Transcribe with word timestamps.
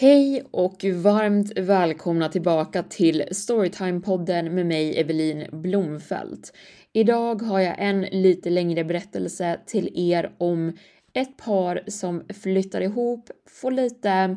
Hej 0.00 0.42
och 0.50 0.84
varmt 0.84 1.58
välkomna 1.58 2.28
tillbaka 2.28 2.82
till 2.82 3.24
Storytime-podden 3.30 4.50
med 4.50 4.66
mig 4.66 5.00
Evelin 5.00 5.46
Blomfelt. 5.52 6.52
Idag 6.92 7.42
har 7.42 7.60
jag 7.60 7.74
en 7.78 8.00
lite 8.00 8.50
längre 8.50 8.84
berättelse 8.84 9.60
till 9.66 9.90
er 9.94 10.32
om 10.38 10.76
ett 11.12 11.36
par 11.36 11.82
som 11.86 12.22
flyttar 12.42 12.80
ihop, 12.80 13.30
får 13.46 13.70
lite 13.70 14.36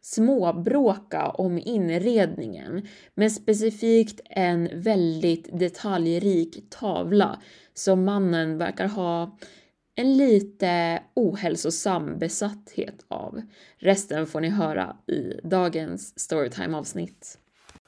småbråka 0.00 1.28
om 1.28 1.58
inredningen, 1.58 2.86
men 3.14 3.30
specifikt 3.30 4.20
en 4.24 4.68
väldigt 4.72 5.58
detaljrik 5.58 6.70
tavla 6.70 7.40
som 7.74 8.04
mannen 8.04 8.58
verkar 8.58 8.88
ha 8.88 9.38
en 10.00 10.16
lite 10.16 11.02
ohälsosam 11.14 12.18
besatthet 12.18 13.04
av. 13.08 13.42
Resten 13.78 14.26
får 14.26 14.40
ni 14.40 14.48
höra 14.48 14.96
i 15.06 15.40
dagens 15.42 16.18
Storytime 16.20 16.76
avsnitt. 16.76 17.38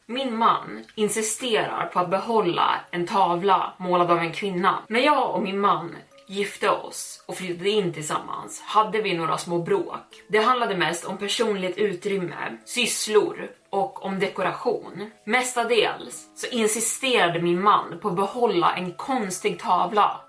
Min 0.06 0.36
man 0.36 0.84
insisterar 0.94 1.86
på 1.86 2.00
att 2.00 2.10
behålla 2.10 2.80
en 2.90 3.06
tavla 3.06 3.72
målad 3.78 4.10
av 4.10 4.18
en 4.18 4.32
kvinna. 4.32 4.78
När 4.88 5.00
jag 5.00 5.34
och 5.34 5.42
min 5.42 5.60
man 5.60 5.96
gifte 6.28 6.70
oss 6.70 7.24
och 7.26 7.36
flyttade 7.36 7.70
in 7.70 7.92
tillsammans 7.92 8.60
hade 8.60 9.02
vi 9.02 9.16
några 9.16 9.38
små 9.38 9.58
bråk. 9.58 10.22
Det 10.28 10.38
handlade 10.38 10.76
mest 10.76 11.04
om 11.04 11.18
personligt 11.18 11.78
utrymme, 11.78 12.58
sysslor 12.64 13.50
och 13.70 14.04
om 14.04 14.18
dekoration. 14.18 15.10
Mestadels 15.24 16.30
så 16.34 16.46
insisterade 16.46 17.42
min 17.42 17.62
man 17.62 17.98
på 18.02 18.08
att 18.08 18.16
behålla 18.16 18.76
en 18.76 18.92
konstig 18.92 19.60
tavla 19.60 20.20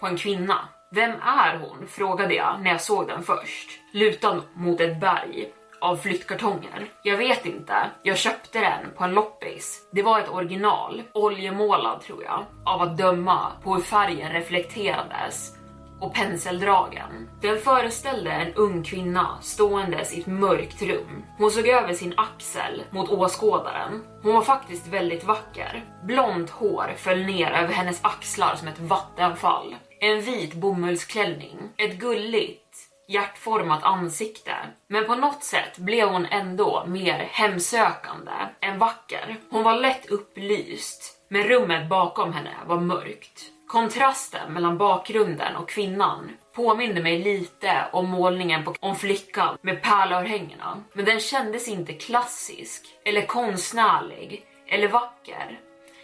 på 0.00 0.06
en 0.06 0.16
kvinna. 0.16 0.68
Vem 0.94 1.10
är 1.22 1.58
hon? 1.58 1.86
frågade 1.88 2.34
jag 2.34 2.60
när 2.60 2.70
jag 2.70 2.80
såg 2.80 3.08
den 3.08 3.22
först. 3.22 3.68
Lutad 3.92 4.40
mot 4.54 4.80
ett 4.80 5.00
berg 5.00 5.48
av 5.80 5.96
flyttkartonger. 5.96 6.90
Jag 7.02 7.16
vet 7.16 7.46
inte, 7.46 7.74
jag 8.02 8.18
köpte 8.18 8.60
den 8.60 8.90
på 8.96 9.04
en 9.04 9.14
loppis. 9.14 9.88
Det 9.92 10.02
var 10.02 10.20
ett 10.20 10.30
original, 10.30 11.02
oljemålad 11.12 12.00
tror 12.00 12.24
jag, 12.24 12.44
av 12.64 12.82
att 12.82 12.98
döma 12.98 13.52
på 13.62 13.74
hur 13.74 13.82
färgen 13.82 14.32
reflekterades 14.32 15.56
och 16.00 16.14
penseldragen. 16.14 17.28
Den 17.40 17.58
föreställde 17.58 18.30
en 18.30 18.54
ung 18.54 18.84
kvinna 18.84 19.38
ståendes 19.40 20.14
i 20.14 20.20
ett 20.20 20.26
mörkt 20.26 20.82
rum. 20.82 21.24
Hon 21.38 21.50
såg 21.50 21.66
över 21.66 21.94
sin 21.94 22.14
axel 22.16 22.82
mot 22.90 23.10
åskådaren. 23.10 24.04
Hon 24.22 24.34
var 24.34 24.42
faktiskt 24.42 24.86
väldigt 24.86 25.24
vacker. 25.24 25.84
Blont 26.04 26.50
hår 26.50 26.94
föll 26.96 27.22
ner 27.22 27.50
över 27.50 27.72
hennes 27.72 28.04
axlar 28.04 28.54
som 28.56 28.68
ett 28.68 28.78
vattenfall. 28.80 29.74
En 30.04 30.20
vit 30.20 30.54
bomullsklänning, 30.54 31.58
ett 31.76 31.98
gulligt 31.98 32.76
hjärtformat 33.08 33.82
ansikte. 33.82 34.54
Men 34.86 35.04
på 35.04 35.14
något 35.14 35.44
sätt 35.44 35.78
blev 35.78 36.08
hon 36.08 36.26
ändå 36.26 36.84
mer 36.86 37.28
hemsökande 37.30 38.32
än 38.60 38.78
vacker. 38.78 39.36
Hon 39.50 39.62
var 39.62 39.74
lätt 39.74 40.06
upplyst, 40.06 41.18
men 41.28 41.42
rummet 41.42 41.88
bakom 41.88 42.32
henne 42.32 42.50
var 42.66 42.80
mörkt. 42.80 43.42
Kontrasten 43.66 44.52
mellan 44.52 44.78
bakgrunden 44.78 45.56
och 45.56 45.68
kvinnan 45.68 46.30
påminde 46.54 47.02
mig 47.02 47.18
lite 47.18 47.84
om 47.92 48.10
målningen 48.10 48.64
på 48.64 48.74
om 48.80 48.96
flickan 48.96 49.58
med 49.62 49.82
pärlörhängena. 49.82 50.82
Men 50.92 51.04
den 51.04 51.20
kändes 51.20 51.68
inte 51.68 51.92
klassisk 51.92 52.86
eller 53.04 53.26
konstnärlig 53.26 54.44
eller 54.66 54.88
vacker. 54.88 55.60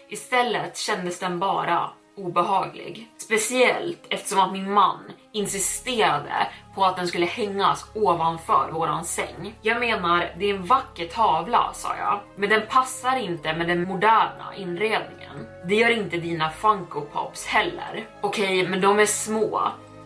Istället 0.08 0.76
kändes 0.76 1.18
den 1.18 1.38
bara 1.38 1.90
obehaglig. 2.18 3.08
Speciellt 3.18 4.06
eftersom 4.08 4.40
att 4.40 4.52
min 4.52 4.72
man 4.72 4.98
insisterade 5.32 6.46
på 6.74 6.84
att 6.84 6.96
den 6.96 7.08
skulle 7.08 7.26
hängas 7.26 7.90
ovanför 7.94 8.70
våran 8.72 9.04
säng. 9.04 9.54
Jag 9.62 9.80
menar, 9.80 10.34
det 10.38 10.50
är 10.50 10.54
en 10.54 10.66
vacker 10.66 11.06
tavla 11.06 11.72
sa 11.72 11.96
jag, 11.96 12.20
men 12.36 12.48
den 12.48 12.62
passar 12.68 13.16
inte 13.16 13.54
med 13.54 13.68
den 13.68 13.82
moderna 13.82 14.54
inredningen. 14.56 15.46
Det 15.66 15.74
gör 15.74 15.90
inte 15.90 16.16
dina 16.16 16.50
Funko 16.50 17.00
Pops 17.00 17.46
heller. 17.46 18.06
Okej, 18.20 18.60
okay, 18.60 18.70
men 18.70 18.80
de 18.80 18.98
är 18.98 19.06
små. 19.06 19.60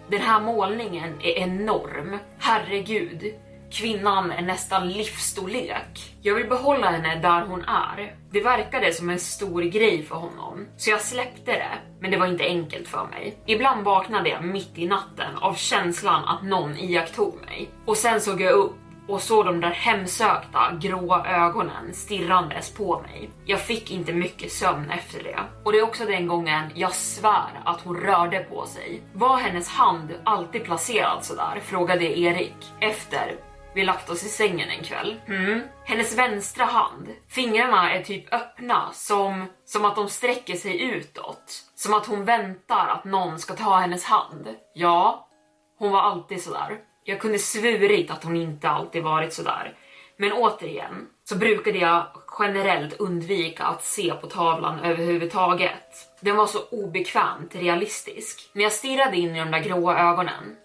Den 0.08 0.20
här 0.20 0.40
målningen 0.40 1.20
är 1.20 1.38
enorm. 1.38 2.18
Herregud, 2.38 3.34
Kvinnan 3.72 4.30
är 4.30 4.42
nästan 4.42 4.88
livsstorlek. 4.88 6.14
Jag 6.22 6.34
vill 6.34 6.48
behålla 6.48 6.90
henne 6.90 7.20
där 7.20 7.46
hon 7.46 7.64
är. 7.64 8.16
Det 8.30 8.40
verkade 8.40 8.92
som 8.92 9.10
en 9.10 9.18
stor 9.18 9.62
grej 9.62 10.02
för 10.02 10.14
honom, 10.14 10.66
så 10.76 10.90
jag 10.90 11.00
släppte 11.00 11.52
det. 11.52 11.78
Men 12.00 12.10
det 12.10 12.16
var 12.16 12.26
inte 12.26 12.44
enkelt 12.44 12.88
för 12.88 13.06
mig. 13.06 13.38
Ibland 13.46 13.84
vaknade 13.84 14.28
jag 14.28 14.44
mitt 14.44 14.78
i 14.78 14.86
natten 14.86 15.36
av 15.36 15.54
känslan 15.54 16.24
att 16.24 16.44
någon 16.44 16.76
iakttog 16.76 17.34
mig. 17.44 17.70
Och 17.86 17.96
sen 17.96 18.20
såg 18.20 18.40
jag 18.40 18.52
upp 18.52 18.76
och 19.08 19.22
såg 19.22 19.44
de 19.46 19.60
där 19.60 19.70
hemsökta 19.70 20.78
gråa 20.80 21.26
ögonen 21.26 21.92
stirrandes 21.92 22.74
på 22.74 23.00
mig. 23.00 23.30
Jag 23.44 23.60
fick 23.60 23.90
inte 23.90 24.12
mycket 24.12 24.52
sömn 24.52 24.90
efter 24.90 25.22
det. 25.22 25.38
Och 25.64 25.72
det 25.72 25.78
är 25.78 25.82
också 25.82 26.04
den 26.04 26.26
gången 26.26 26.70
jag 26.74 26.94
svär 26.94 27.62
att 27.64 27.80
hon 27.80 27.96
rörde 27.96 28.38
på 28.38 28.66
sig. 28.66 29.02
Var 29.12 29.36
hennes 29.36 29.68
hand 29.68 30.12
alltid 30.24 30.64
placerad 30.64 31.24
sådär? 31.24 31.60
Frågade 31.62 32.18
Erik 32.18 32.56
efter 32.80 33.36
vi 33.74 33.84
lagt 33.84 34.10
oss 34.10 34.24
i 34.24 34.28
sängen 34.28 34.68
en 34.70 34.84
kväll. 34.84 35.20
Mm. 35.28 35.62
Hennes 35.84 36.18
vänstra 36.18 36.64
hand, 36.64 37.08
fingrarna 37.28 37.92
är 37.92 38.02
typ 38.02 38.34
öppna 38.34 38.90
som, 38.92 39.46
som 39.64 39.84
att 39.84 39.96
de 39.96 40.08
sträcker 40.08 40.54
sig 40.54 40.82
utåt. 40.82 41.62
Som 41.74 41.94
att 41.94 42.06
hon 42.06 42.24
väntar 42.24 42.88
att 42.88 43.04
någon 43.04 43.38
ska 43.38 43.54
ta 43.54 43.76
hennes 43.76 44.04
hand. 44.04 44.48
Ja, 44.74 45.28
hon 45.78 45.92
var 45.92 46.00
alltid 46.00 46.42
sådär. 46.42 46.78
Jag 47.04 47.20
kunde 47.20 47.38
svurit 47.38 48.10
att 48.10 48.24
hon 48.24 48.36
inte 48.36 48.68
alltid 48.68 49.02
varit 49.02 49.32
sådär. 49.32 49.74
Men 50.16 50.32
återigen 50.32 51.08
så 51.24 51.36
brukade 51.36 51.78
jag 51.78 52.06
generellt 52.38 53.00
undvika 53.00 53.64
att 53.64 53.84
se 53.84 54.14
på 54.14 54.26
tavlan 54.26 54.80
överhuvudtaget. 54.80 56.18
Den 56.20 56.36
var 56.36 56.46
så 56.46 56.58
obekvämt 56.70 57.54
realistisk. 57.54 58.50
När 58.52 58.62
jag 58.62 58.72
stirrade 58.72 59.16
in 59.16 59.36
i 59.36 59.38
de 59.38 59.50
där 59.50 59.60
gråa 59.60 59.98
ögonen 59.98 60.56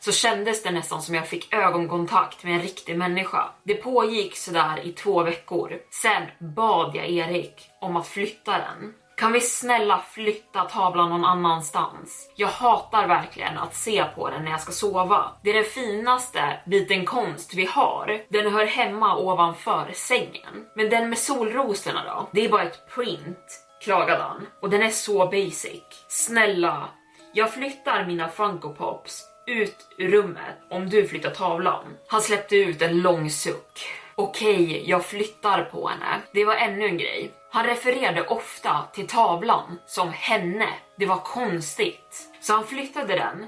så 0.00 0.12
kändes 0.12 0.62
det 0.62 0.70
nästan 0.70 1.02
som 1.02 1.14
jag 1.14 1.28
fick 1.28 1.54
ögonkontakt 1.54 2.44
med 2.44 2.54
en 2.54 2.62
riktig 2.62 2.98
människa. 2.98 3.50
Det 3.62 3.74
pågick 3.74 4.36
sådär 4.36 4.80
i 4.82 4.92
två 4.92 5.22
veckor. 5.22 5.78
Sen 6.02 6.22
bad 6.38 6.96
jag 6.96 7.10
Erik 7.10 7.70
om 7.80 7.96
att 7.96 8.06
flytta 8.06 8.52
den. 8.52 8.94
Kan 9.16 9.32
vi 9.32 9.40
snälla 9.40 10.02
flytta 10.10 10.64
tavlan 10.64 11.10
någon 11.10 11.24
annanstans? 11.24 12.30
Jag 12.36 12.48
hatar 12.48 13.06
verkligen 13.06 13.58
att 13.58 13.74
se 13.74 14.04
på 14.04 14.30
den 14.30 14.44
när 14.44 14.50
jag 14.50 14.60
ska 14.60 14.72
sova. 14.72 15.30
Det 15.42 15.50
är 15.50 15.54
den 15.54 15.64
finaste 15.64 16.60
biten 16.66 17.04
konst 17.04 17.54
vi 17.54 17.64
har. 17.64 18.22
Den 18.28 18.52
hör 18.52 18.66
hemma 18.66 19.16
ovanför 19.16 19.90
sängen. 19.94 20.66
Men 20.76 20.90
den 20.90 21.08
med 21.08 21.18
solrosorna 21.18 22.04
då? 22.04 22.28
Det 22.32 22.44
är 22.44 22.48
bara 22.48 22.62
ett 22.62 22.94
print, 22.94 23.66
klagade 23.84 24.22
han. 24.22 24.46
Och 24.62 24.70
den 24.70 24.82
är 24.82 24.90
så 24.90 25.26
basic. 25.26 25.82
Snälla, 26.08 26.88
jag 27.32 27.54
flyttar 27.54 28.04
mina 28.06 28.28
Funko 28.28 28.74
Pops 28.74 29.29
ut 29.46 29.76
ur 29.96 30.08
rummet 30.08 30.56
om 30.70 30.88
du 30.88 31.08
flyttar 31.08 31.30
tavlan. 31.30 31.96
Han 32.06 32.20
släppte 32.20 32.56
ut 32.56 32.82
en 32.82 33.00
lång 33.00 33.30
suck. 33.30 33.88
Okej, 34.14 34.90
jag 34.90 35.04
flyttar 35.06 35.64
på 35.64 35.88
henne. 35.88 36.20
Det 36.32 36.44
var 36.44 36.54
ännu 36.54 36.84
en 36.84 36.98
grej. 36.98 37.30
Han 37.50 37.66
refererade 37.66 38.26
ofta 38.26 38.84
till 38.92 39.06
tavlan 39.06 39.78
som 39.86 40.12
henne. 40.12 40.68
Det 40.96 41.06
var 41.06 41.16
konstigt. 41.16 42.28
Så 42.40 42.52
han 42.52 42.66
flyttade 42.66 43.14
den 43.14 43.46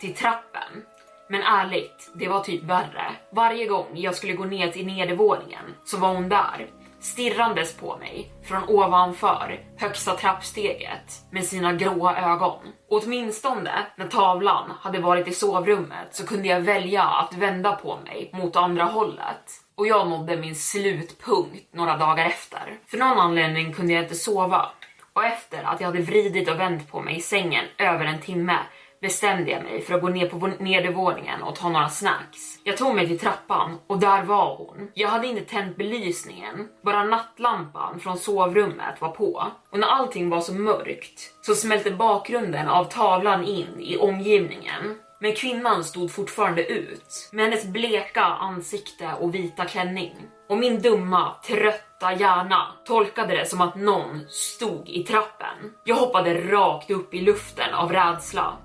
till 0.00 0.14
trappen. 0.14 0.84
Men 1.28 1.42
ärligt, 1.42 2.10
det 2.14 2.28
var 2.28 2.40
typ 2.40 2.62
värre. 2.62 3.16
Varje 3.30 3.66
gång 3.66 3.88
jag 3.94 4.14
skulle 4.14 4.32
gå 4.32 4.44
ner 4.44 4.68
till 4.68 4.86
nedervåningen 4.86 5.74
så 5.84 5.98
var 5.98 6.14
hon 6.14 6.28
där, 6.28 6.66
stirrandes 7.00 7.76
på 7.76 7.96
mig 7.96 8.32
från 8.44 8.68
ovanför 8.68 9.60
högsta 9.76 10.14
trappsteget 10.14 11.12
med 11.30 11.44
sina 11.44 11.72
gråa 11.72 12.32
ögon. 12.32 12.58
Och 12.90 13.02
åtminstone 13.02 13.70
när 13.96 14.08
tavlan 14.08 14.72
hade 14.80 14.98
varit 14.98 15.28
i 15.28 15.32
sovrummet 15.32 16.08
så 16.10 16.26
kunde 16.26 16.48
jag 16.48 16.60
välja 16.60 17.02
att 17.02 17.34
vända 17.34 17.72
på 17.72 17.98
mig 18.04 18.30
mot 18.32 18.56
andra 18.56 18.84
hållet. 18.84 19.52
Och 19.74 19.86
jag 19.86 20.08
nådde 20.08 20.36
min 20.36 20.54
slutpunkt 20.54 21.74
några 21.74 21.96
dagar 21.96 22.26
efter. 22.26 22.78
För 22.86 22.98
någon 22.98 23.18
anledning 23.18 23.72
kunde 23.72 23.92
jag 23.92 24.02
inte 24.02 24.14
sova 24.14 24.68
och 25.12 25.24
efter 25.24 25.62
att 25.64 25.80
jag 25.80 25.88
hade 25.88 26.02
vridit 26.02 26.48
och 26.48 26.60
vänt 26.60 26.90
på 26.90 27.00
mig 27.00 27.16
i 27.16 27.20
sängen 27.20 27.64
över 27.78 28.04
en 28.04 28.20
timme 28.20 28.58
bestämde 29.00 29.50
jag 29.50 29.62
mig 29.62 29.80
för 29.80 29.94
att 29.94 30.00
gå 30.00 30.08
ner 30.08 30.28
på 30.28 30.46
nedervåningen 30.46 31.42
och 31.42 31.56
ta 31.56 31.68
några 31.68 31.88
snacks. 31.88 32.58
Jag 32.64 32.76
tog 32.76 32.94
mig 32.94 33.06
till 33.06 33.18
trappan 33.18 33.78
och 33.86 33.98
där 33.98 34.22
var 34.22 34.56
hon. 34.56 34.90
Jag 34.94 35.08
hade 35.08 35.26
inte 35.26 35.44
tänt 35.44 35.76
belysningen, 35.76 36.68
bara 36.84 37.04
nattlampan 37.04 38.00
från 38.00 38.18
sovrummet 38.18 39.00
var 39.00 39.10
på. 39.10 39.46
Och 39.70 39.78
när 39.78 39.88
allting 39.88 40.30
var 40.30 40.40
så 40.40 40.54
mörkt 40.54 41.20
så 41.40 41.54
smälte 41.54 41.90
bakgrunden 41.90 42.68
av 42.68 42.84
tavlan 42.84 43.44
in 43.44 43.80
i 43.80 43.96
omgivningen. 43.96 44.98
Men 45.20 45.34
kvinnan 45.34 45.84
stod 45.84 46.12
fortfarande 46.12 46.66
ut 46.66 47.28
med 47.32 47.44
hennes 47.44 47.66
bleka 47.66 48.24
ansikte 48.24 49.10
och 49.20 49.34
vita 49.34 49.64
klänning. 49.64 50.14
Och 50.48 50.58
min 50.58 50.82
dumma, 50.82 51.34
trötta 51.46 52.12
hjärna 52.12 52.66
tolkade 52.84 53.36
det 53.36 53.46
som 53.46 53.60
att 53.60 53.74
någon 53.74 54.20
stod 54.28 54.88
i 54.88 55.04
trappen. 55.04 55.72
Jag 55.84 55.96
hoppade 55.96 56.34
rakt 56.34 56.90
upp 56.90 57.14
i 57.14 57.20
luften 57.20 57.74
av 57.74 57.92
rädsla 57.92 58.56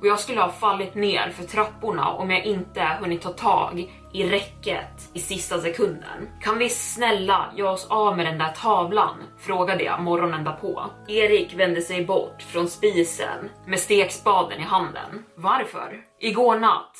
och 0.00 0.06
jag 0.06 0.20
skulle 0.20 0.40
ha 0.40 0.52
fallit 0.52 0.94
ner 0.94 1.30
för 1.30 1.44
trapporna 1.44 2.08
om 2.08 2.30
jag 2.30 2.44
inte 2.44 2.80
hunnit 3.00 3.22
ta 3.22 3.30
tag 3.30 3.92
i 4.12 4.28
räcket 4.28 5.10
i 5.14 5.20
sista 5.20 5.60
sekunden. 5.60 6.28
Kan 6.42 6.58
vi 6.58 6.68
snälla 6.68 7.52
göra 7.56 7.72
oss 7.72 7.86
av 7.90 8.16
med 8.16 8.26
den 8.26 8.38
där 8.38 8.52
tavlan? 8.52 9.16
Frågade 9.38 9.84
jag 9.84 10.02
morgonen 10.02 10.44
därpå. 10.44 10.84
Erik 11.08 11.54
vände 11.54 11.82
sig 11.82 12.04
bort 12.04 12.42
från 12.42 12.68
spisen 12.68 13.50
med 13.66 13.80
stekspaden 13.80 14.60
i 14.60 14.64
handen. 14.64 15.24
Varför? 15.34 16.00
Igår 16.20 16.58
natt 16.58 16.96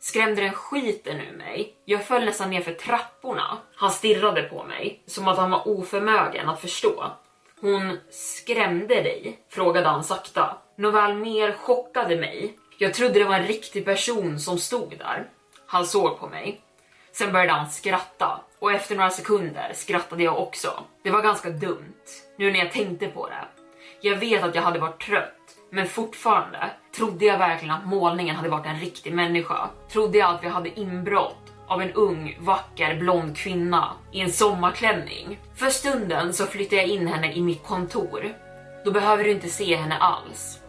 skrämde 0.00 0.42
den 0.42 0.52
skiten 0.52 1.20
ur 1.20 1.36
mig. 1.36 1.74
Jag 1.84 2.06
föll 2.06 2.24
nästan 2.24 2.50
ner 2.50 2.60
för 2.60 2.72
trapporna. 2.72 3.58
Han 3.76 3.90
stirrade 3.90 4.42
på 4.42 4.64
mig 4.64 5.02
som 5.06 5.28
att 5.28 5.38
han 5.38 5.50
var 5.50 5.68
oförmögen 5.68 6.48
att 6.48 6.60
förstå. 6.60 7.04
Hon 7.60 7.98
skrämde 8.10 8.94
dig? 8.94 9.38
Frågade 9.50 9.88
han 9.88 10.04
sakta. 10.04 10.56
Nåväl 10.80 11.14
mer 11.14 11.52
chockade 11.52 12.16
mig. 12.16 12.54
Jag 12.78 12.94
trodde 12.94 13.18
det 13.18 13.24
var 13.24 13.34
en 13.34 13.46
riktig 13.46 13.84
person 13.84 14.40
som 14.40 14.58
stod 14.58 14.98
där. 14.98 15.28
Han 15.66 15.86
såg 15.86 16.18
på 16.18 16.28
mig. 16.28 16.60
Sen 17.12 17.32
började 17.32 17.52
han 17.52 17.70
skratta 17.70 18.40
och 18.58 18.72
efter 18.72 18.96
några 18.96 19.10
sekunder 19.10 19.72
skrattade 19.74 20.22
jag 20.22 20.38
också. 20.38 20.84
Det 21.02 21.10
var 21.10 21.22
ganska 21.22 21.50
dumt 21.50 22.04
nu 22.38 22.52
när 22.52 22.58
jag 22.58 22.72
tänkte 22.72 23.06
på 23.06 23.28
det. 23.28 23.44
Jag 24.00 24.16
vet 24.16 24.42
att 24.42 24.54
jag 24.54 24.62
hade 24.62 24.78
varit 24.78 25.02
trött, 25.02 25.56
men 25.70 25.88
fortfarande 25.88 26.70
trodde 26.96 27.24
jag 27.24 27.38
verkligen 27.38 27.74
att 27.74 27.86
målningen 27.86 28.36
hade 28.36 28.48
varit 28.48 28.66
en 28.66 28.80
riktig 28.80 29.14
människa. 29.14 29.68
Trodde 29.92 30.18
jag 30.18 30.34
att 30.34 30.44
vi 30.44 30.48
hade 30.48 30.80
inbrott 30.80 31.52
av 31.66 31.82
en 31.82 31.92
ung, 31.92 32.38
vacker, 32.40 32.94
blond 32.94 33.36
kvinna 33.36 33.92
i 34.12 34.20
en 34.20 34.32
sommarklänning. 34.32 35.38
För 35.56 35.70
stunden 35.70 36.32
så 36.32 36.46
flyttade 36.46 36.82
jag 36.82 36.90
in 36.90 37.06
henne 37.06 37.32
i 37.32 37.42
mitt 37.42 37.66
kontor. 37.66 38.34
Då 38.84 38.90
behöver 38.90 39.24
du 39.24 39.30
inte 39.30 39.48
se 39.48 39.76
henne 39.76 39.96
alls. 39.98 40.59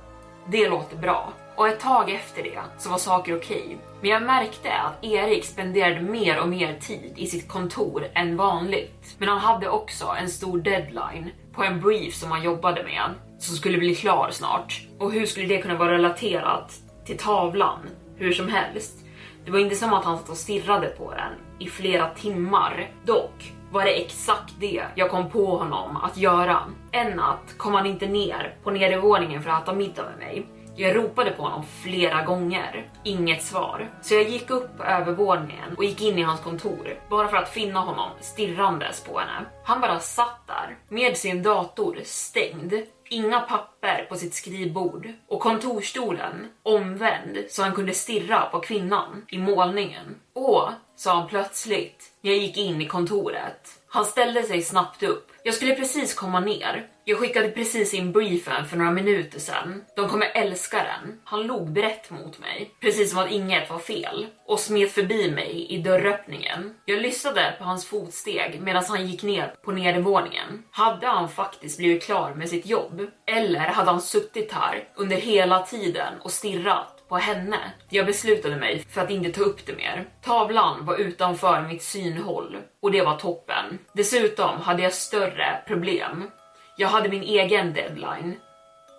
Det 0.47 0.69
låter 0.69 0.97
bra. 0.97 1.33
Och 1.55 1.67
ett 1.67 1.79
tag 1.79 2.09
efter 2.09 2.43
det 2.43 2.59
så 2.77 2.89
var 2.89 2.97
saker 2.97 3.37
okej. 3.37 3.63
Okay. 3.65 3.77
Men 4.01 4.09
jag 4.09 4.23
märkte 4.23 4.73
att 4.73 5.03
Erik 5.03 5.45
spenderade 5.45 6.01
mer 6.01 6.39
och 6.39 6.49
mer 6.49 6.79
tid 6.79 7.13
i 7.15 7.27
sitt 7.27 7.47
kontor 7.47 8.07
än 8.13 8.37
vanligt. 8.37 9.15
Men 9.17 9.29
han 9.29 9.39
hade 9.39 9.69
också 9.69 10.15
en 10.19 10.29
stor 10.29 10.59
deadline 10.59 11.29
på 11.53 11.63
en 11.63 11.81
brief 11.81 12.15
som 12.15 12.31
han 12.31 12.43
jobbade 12.43 12.83
med 12.83 13.09
som 13.39 13.55
skulle 13.55 13.77
bli 13.77 13.95
klar 13.95 14.29
snart. 14.31 14.81
Och 14.99 15.11
hur 15.11 15.25
skulle 15.25 15.47
det 15.47 15.61
kunna 15.61 15.77
vara 15.77 15.91
relaterat 15.91 16.79
till 17.05 17.17
tavlan? 17.17 17.79
Hur 18.15 18.31
som 18.31 18.47
helst. 18.47 18.97
Det 19.45 19.51
var 19.51 19.59
inte 19.59 19.75
som 19.75 19.93
att 19.93 20.05
han 20.05 20.17
satt 20.17 20.29
och 20.29 20.37
stirrade 20.37 20.87
på 20.87 21.11
den 21.11 21.33
i 21.59 21.69
flera 21.69 22.09
timmar. 22.09 22.91
Dock 23.05 23.53
var 23.71 23.85
det 23.85 24.01
exakt 24.01 24.53
det 24.59 24.83
jag 24.95 25.09
kom 25.09 25.29
på 25.29 25.57
honom 25.57 25.97
att 25.97 26.17
göra. 26.17 26.59
En 26.91 27.15
natt 27.17 27.57
kom 27.57 27.73
han 27.73 27.85
inte 27.85 28.07
ner 28.07 28.55
på 28.63 28.71
nedervåningen 28.71 29.43
för 29.43 29.49
att 29.49 29.63
äta 29.63 29.73
middag 29.73 30.03
med 30.03 30.27
mig. 30.27 30.45
Jag 30.75 30.95
ropade 30.95 31.31
på 31.31 31.43
honom 31.43 31.63
flera 31.83 32.23
gånger, 32.25 32.89
inget 33.03 33.43
svar. 33.43 33.89
Så 34.01 34.13
jag 34.13 34.29
gick 34.29 34.49
upp 34.49 34.77
på 34.77 34.83
övervåningen 34.83 35.75
och 35.77 35.83
gick 35.83 36.01
in 36.01 36.19
i 36.19 36.21
hans 36.21 36.41
kontor 36.41 36.95
bara 37.09 37.27
för 37.27 37.37
att 37.37 37.49
finna 37.49 37.79
honom 37.79 38.09
stirrandes 38.21 39.03
på 39.03 39.19
henne. 39.19 39.45
Han 39.63 39.81
bara 39.81 39.99
satt 39.99 40.47
där 40.47 40.77
med 40.89 41.17
sin 41.17 41.43
dator 41.43 41.97
stängd, 42.03 42.73
inga 43.11 43.39
papper 43.39 44.05
på 44.09 44.15
sitt 44.15 44.33
skrivbord 44.33 45.13
och 45.27 45.39
kontorstolen 45.39 46.47
omvänd 46.63 47.37
så 47.49 47.63
han 47.63 47.75
kunde 47.75 47.93
stirra 47.93 48.45
på 48.45 48.59
kvinnan 48.59 49.25
i 49.29 49.37
målningen. 49.37 50.15
Och, 50.33 50.69
sa 50.95 51.15
han 51.15 51.27
plötsligt 51.27 52.11
jag 52.21 52.37
gick 52.37 52.57
in 52.57 52.81
i 52.81 52.85
kontoret. 52.85 53.80
Han 53.93 54.05
ställde 54.05 54.43
sig 54.43 54.61
snabbt 54.61 55.03
upp. 55.03 55.31
Jag 55.43 55.53
skulle 55.53 55.75
precis 55.75 56.13
komma 56.13 56.39
ner. 56.39 56.87
Jag 57.05 57.17
skickade 57.17 57.49
precis 57.49 57.93
in 57.93 58.11
briefen 58.11 58.65
för 58.65 58.77
några 58.77 58.91
minuter 58.91 59.39
sedan. 59.39 59.83
De 59.95 60.09
kommer 60.09 60.31
älska 60.33 60.77
den. 60.77 61.19
Han 61.23 61.43
log 61.43 61.71
brett 61.71 62.09
mot 62.09 62.39
mig, 62.39 62.71
precis 62.81 63.09
som 63.09 63.19
att 63.19 63.31
inget 63.31 63.69
var 63.69 63.79
fel 63.79 64.27
och 64.45 64.59
smet 64.59 64.91
förbi 64.91 65.31
mig 65.31 65.67
i 65.69 65.77
dörröppningen. 65.77 66.75
Jag 66.85 67.01
lyssnade 67.01 67.55
på 67.57 67.63
hans 67.63 67.85
fotsteg 67.85 68.61
medan 68.61 68.83
han 68.87 69.07
gick 69.07 69.23
ner 69.23 69.55
på 69.63 69.71
nedervåningen. 69.71 70.63
Hade 70.71 71.07
han 71.07 71.29
faktiskt 71.29 71.77
blivit 71.77 72.03
klar 72.03 72.33
med 72.33 72.49
sitt 72.49 72.65
jobb? 72.65 73.01
Eller 73.27 73.59
hade 73.59 73.91
han 73.91 74.01
suttit 74.01 74.51
här 74.51 74.83
under 74.95 75.15
hela 75.15 75.65
tiden 75.65 76.13
och 76.21 76.31
stirrat 76.31 77.00
på 77.11 77.17
henne. 77.17 77.57
Jag 77.89 78.05
beslutade 78.05 78.55
mig 78.55 78.85
för 78.89 79.01
att 79.01 79.09
inte 79.09 79.31
ta 79.31 79.41
upp 79.41 79.65
det 79.65 79.75
mer. 79.75 80.05
Tavlan 80.21 80.85
var 80.85 80.95
utanför 80.97 81.61
mitt 81.61 81.83
synhåll 81.83 82.57
och 82.81 82.91
det 82.91 83.01
var 83.01 83.17
toppen. 83.17 83.79
Dessutom 83.93 84.61
hade 84.61 84.83
jag 84.83 84.93
större 84.93 85.63
problem. 85.67 86.31
Jag 86.77 86.87
hade 86.87 87.09
min 87.09 87.23
egen 87.23 87.73
deadline 87.73 88.35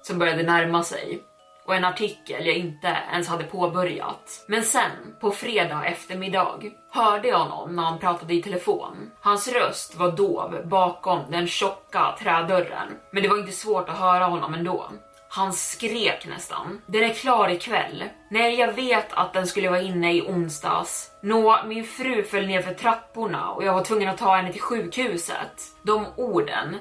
som 0.02 0.18
började 0.18 0.42
närma 0.42 0.82
sig 0.82 1.22
och 1.66 1.74
en 1.74 1.84
artikel 1.84 2.46
jag 2.46 2.56
inte 2.56 2.96
ens 3.12 3.28
hade 3.28 3.44
påbörjat. 3.44 4.44
Men 4.48 4.62
sen, 4.62 5.16
på 5.20 5.30
fredag 5.30 5.84
eftermiddag, 5.86 6.62
hörde 6.90 7.28
jag 7.28 7.38
honom 7.38 7.76
när 7.76 7.82
han 7.82 7.98
pratade 7.98 8.34
i 8.34 8.42
telefon. 8.42 9.10
Hans 9.20 9.52
röst 9.52 9.96
var 9.96 10.12
dov 10.12 10.60
bakom 10.64 11.20
den 11.30 11.46
tjocka 11.46 12.16
trädörren, 12.18 12.88
men 13.12 13.22
det 13.22 13.28
var 13.28 13.38
inte 13.38 13.52
svårt 13.52 13.88
att 13.88 13.98
höra 13.98 14.24
honom 14.24 14.54
ändå. 14.54 14.90
Han 15.34 15.52
skrek 15.52 16.26
nästan. 16.26 16.80
Den 16.86 17.02
är 17.02 17.14
klar 17.14 17.48
ikväll. 17.48 18.04
Nej, 18.30 18.54
jag 18.54 18.72
vet 18.72 19.12
att 19.12 19.32
den 19.32 19.46
skulle 19.46 19.70
vara 19.70 19.80
inne 19.80 20.14
i 20.14 20.22
onsdags. 20.22 21.10
Nå, 21.22 21.58
min 21.66 21.84
fru 21.84 22.24
föll 22.24 22.46
ner 22.46 22.62
för 22.62 22.74
trapporna 22.74 23.50
och 23.50 23.64
jag 23.64 23.74
var 23.74 23.84
tvungen 23.84 24.08
att 24.08 24.18
ta 24.18 24.36
henne 24.36 24.52
till 24.52 24.60
sjukhuset. 24.60 25.62
De 25.82 26.06
orden 26.16 26.76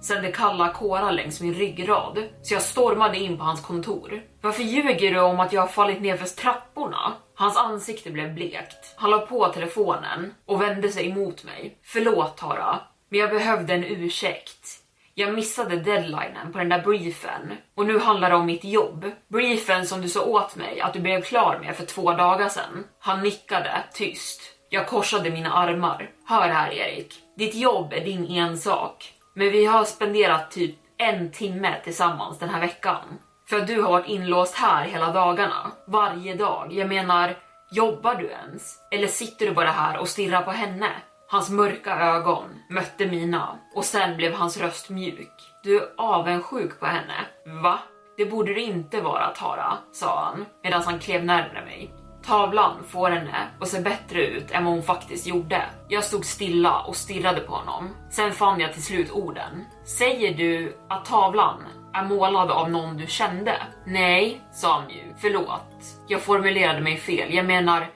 sände 0.00 0.32
kalla 0.32 0.72
kårar 0.72 1.12
längs 1.12 1.40
min 1.40 1.54
ryggrad, 1.54 2.28
så 2.42 2.54
jag 2.54 2.62
stormade 2.62 3.18
in 3.18 3.38
på 3.38 3.44
hans 3.44 3.60
kontor. 3.60 4.22
Varför 4.40 4.62
ljuger 4.62 5.14
du 5.14 5.20
om 5.20 5.40
att 5.40 5.52
jag 5.52 5.60
har 5.60 5.68
fallit 5.68 6.00
ner 6.00 6.16
för 6.16 6.26
trapporna? 6.26 7.12
Hans 7.34 7.56
ansikte 7.56 8.10
blev 8.10 8.34
blekt. 8.34 8.94
Han 8.96 9.10
la 9.10 9.18
på 9.18 9.48
telefonen 9.48 10.34
och 10.46 10.62
vände 10.62 10.88
sig 10.88 11.10
emot 11.10 11.44
mig. 11.44 11.78
Förlåt 11.82 12.36
Tara, 12.36 12.80
men 13.08 13.20
jag 13.20 13.30
behövde 13.30 13.74
en 13.74 13.84
ursäkt. 13.84 14.81
Jag 15.14 15.34
missade 15.34 15.76
deadlinen 15.76 16.52
på 16.52 16.58
den 16.58 16.68
där 16.68 16.82
briefen 16.82 17.52
och 17.76 17.86
nu 17.86 17.98
handlar 17.98 18.30
det 18.30 18.36
om 18.36 18.46
mitt 18.46 18.64
jobb. 18.64 19.10
Briefen 19.28 19.86
som 19.86 20.02
du 20.02 20.08
sa 20.08 20.24
åt 20.24 20.56
mig 20.56 20.80
att 20.80 20.92
du 20.92 21.00
blev 21.00 21.22
klar 21.22 21.58
med 21.58 21.76
för 21.76 21.86
två 21.86 22.12
dagar 22.12 22.48
sedan. 22.48 22.84
Han 23.00 23.22
nickade 23.22 23.84
tyst. 23.92 24.40
Jag 24.68 24.86
korsade 24.86 25.30
mina 25.30 25.52
armar. 25.52 26.10
Hör 26.28 26.48
här 26.48 26.72
Erik, 26.72 27.14
ditt 27.36 27.54
jobb 27.54 27.92
är 27.92 28.04
din 28.04 28.26
ensak. 28.26 29.12
Men 29.34 29.50
vi 29.50 29.64
har 29.64 29.84
spenderat 29.84 30.50
typ 30.50 30.76
en 30.98 31.30
timme 31.30 31.74
tillsammans 31.84 32.38
den 32.38 32.48
här 32.48 32.60
veckan. 32.60 33.18
För 33.48 33.58
att 33.58 33.66
du 33.66 33.82
har 33.82 33.90
varit 33.90 34.08
inlåst 34.08 34.54
här 34.54 34.84
hela 34.84 35.12
dagarna. 35.12 35.72
Varje 35.86 36.34
dag. 36.34 36.72
Jag 36.72 36.88
menar, 36.88 37.36
jobbar 37.72 38.14
du 38.14 38.26
ens? 38.26 38.78
Eller 38.90 39.06
sitter 39.06 39.46
du 39.46 39.52
bara 39.52 39.70
här 39.70 39.98
och 39.98 40.08
stirrar 40.08 40.42
på 40.42 40.50
henne? 40.50 40.90
Hans 41.32 41.50
mörka 41.50 42.00
ögon 42.00 42.44
mötte 42.68 43.06
mina 43.06 43.58
och 43.74 43.84
sen 43.84 44.16
blev 44.16 44.32
hans 44.34 44.56
röst 44.56 44.90
mjuk. 44.90 45.32
Du 45.62 45.76
är 45.76 45.88
avundsjuk 45.96 46.80
på 46.80 46.86
henne. 46.86 47.14
Va? 47.62 47.78
Det 48.16 48.26
borde 48.26 48.54
du 48.54 48.60
inte 48.60 49.00
vara 49.00 49.28
Tara, 49.28 49.78
sa 49.92 50.24
han 50.24 50.46
medan 50.62 50.82
han 50.82 50.98
klev 50.98 51.24
närmare 51.24 51.64
mig. 51.64 51.94
Tavlan 52.26 52.84
får 52.88 53.10
henne 53.10 53.48
att 53.60 53.68
se 53.68 53.80
bättre 53.80 54.26
ut 54.26 54.50
än 54.50 54.64
vad 54.64 54.74
hon 54.74 54.82
faktiskt 54.82 55.26
gjorde. 55.26 55.62
Jag 55.88 56.04
stod 56.04 56.24
stilla 56.24 56.80
och 56.80 56.96
stirrade 56.96 57.40
på 57.40 57.52
honom. 57.52 57.90
Sen 58.10 58.32
fann 58.32 58.60
jag 58.60 58.72
till 58.72 58.84
slut 58.84 59.10
orden. 59.10 59.64
Säger 59.84 60.34
du 60.34 60.76
att 60.88 61.04
tavlan 61.04 61.62
är 61.94 62.04
målad 62.04 62.50
av 62.50 62.70
någon 62.70 62.96
du 62.96 63.06
kände? 63.06 63.56
Nej, 63.86 64.40
sa 64.52 64.80
han 64.80 64.90
ju. 64.90 65.14
Förlåt. 65.18 65.84
Jag 66.08 66.20
formulerade 66.20 66.80
mig 66.80 66.96
fel. 66.96 67.34
Jag 67.34 67.46
menar, 67.46 67.86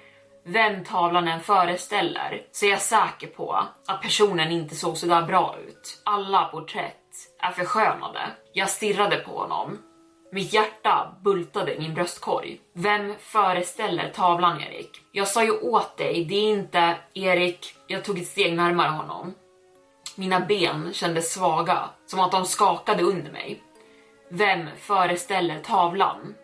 vem 0.49 0.85
tavlan 0.85 1.29
än 1.29 1.41
föreställer 1.41 2.43
så 2.53 2.67
är 2.67 2.71
jag 2.71 2.81
säker 2.81 3.27
på 3.27 3.53
att 3.87 4.03
personen 4.03 4.53
inte 4.53 4.75
såg 4.75 4.97
så 4.97 5.07
där 5.07 5.23
bra 5.23 5.57
ut. 5.67 6.03
Alla 6.05 6.45
porträtt 6.45 6.95
är 7.39 7.51
förskönade. 7.51 8.21
Jag 8.53 8.71
stirrade 8.71 9.17
på 9.17 9.39
honom. 9.39 9.79
Mitt 10.33 10.53
hjärta 10.53 11.15
bultade 11.25 11.75
i 11.75 11.79
min 11.79 11.95
bröstkorg. 11.95 12.61
Vem 12.75 13.15
föreställer 13.19 14.11
tavlan, 14.11 14.61
Erik? 14.61 14.91
Jag 15.13 15.29
sa 15.29 15.45
ju 15.45 15.51
åt 15.51 15.97
dig, 15.97 16.25
det 16.25 16.35
är 16.35 16.51
inte 16.51 16.97
Erik. 17.15 17.75
Jag 17.87 18.05
tog 18.05 18.19
ett 18.19 18.27
steg 18.27 18.57
närmare 18.57 18.89
honom. 18.89 19.35
Mina 20.17 20.41
ben 20.41 20.91
kändes 20.93 21.33
svaga, 21.33 21.91
som 22.07 22.21
att 22.21 22.33
de 22.33 22.45
skakade 22.45 23.03
under 23.03 23.33
mig. 23.33 23.63
Vem 24.31 24.69
föreställer 24.79 25.61
tavlan? 25.61 26.35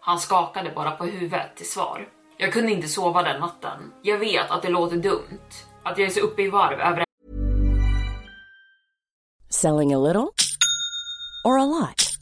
Han 0.00 0.18
skakade 0.18 0.70
bara 0.70 0.90
på 0.90 1.04
huvudet 1.04 1.56
till 1.56 1.70
svar. 1.70 2.08
Jag 2.36 2.52
kunde 2.52 2.72
inte 2.72 2.88
sova 2.88 3.22
den 3.22 3.40
natten. 3.40 3.92
Jag 4.02 4.18
vet 4.18 4.50
att 4.50 4.62
det 4.62 4.68
låter 4.68 4.96
dumt, 4.96 5.38
att 5.82 5.98
jag 5.98 6.06
är 6.06 6.10
så 6.10 6.20
uppe 6.20 6.42
i 6.42 6.48
varv 6.48 6.80
över 6.80 7.04
Selling 9.50 9.92
a 9.92 9.98
little 9.98 10.34
or 11.44 11.58
a 11.58 11.64
lot? 11.64 12.12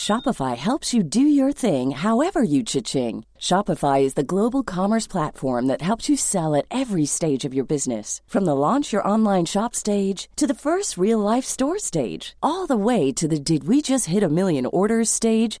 Shopify 0.00 0.56
helps 0.56 0.94
you 0.94 1.02
do 1.02 1.20
your 1.20 1.52
thing 1.52 1.90
however 1.90 2.42
you 2.42 2.64
cha-ching. 2.64 3.24
Shopify 3.38 4.02
is 4.02 4.14
the 4.14 4.22
global 4.22 4.62
commerce 4.62 5.06
platform 5.06 5.66
that 5.66 5.82
helps 5.82 6.08
you 6.08 6.16
sell 6.16 6.54
at 6.54 6.66
every 6.70 7.06
stage 7.06 7.44
of 7.44 7.54
your 7.54 7.66
business. 7.66 8.22
From 8.26 8.46
the 8.46 8.56
launch 8.56 8.92
your 8.94 9.06
online 9.06 9.44
shop 9.44 9.74
stage 9.74 10.28
to 10.36 10.46
the 10.46 10.54
first 10.54 10.96
real 10.96 11.18
life 11.18 11.44
store 11.44 11.78
stage, 11.78 12.34
all 12.42 12.66
the 12.66 12.76
way 12.88 13.12
to 13.12 13.28
the 13.28 13.38
did 13.38 13.64
we 13.64 13.82
just 13.82 14.06
hit 14.06 14.22
a 14.22 14.28
million 14.28 14.66
orders 14.66 15.10
stage. 15.10 15.60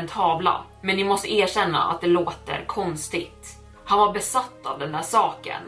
En 0.00 0.08
tavla, 0.08 0.62
men 0.80 0.96
ni 0.96 1.04
måste 1.04 1.32
erkänna 1.32 1.82
att 1.82 2.00
det 2.00 2.06
låter 2.06 2.64
konstigt. 2.66 3.58
Han 3.84 3.98
var 3.98 4.12
besatt 4.12 4.66
av 4.66 4.78
den 4.78 4.92
där 4.92 5.02
saken. 5.02 5.62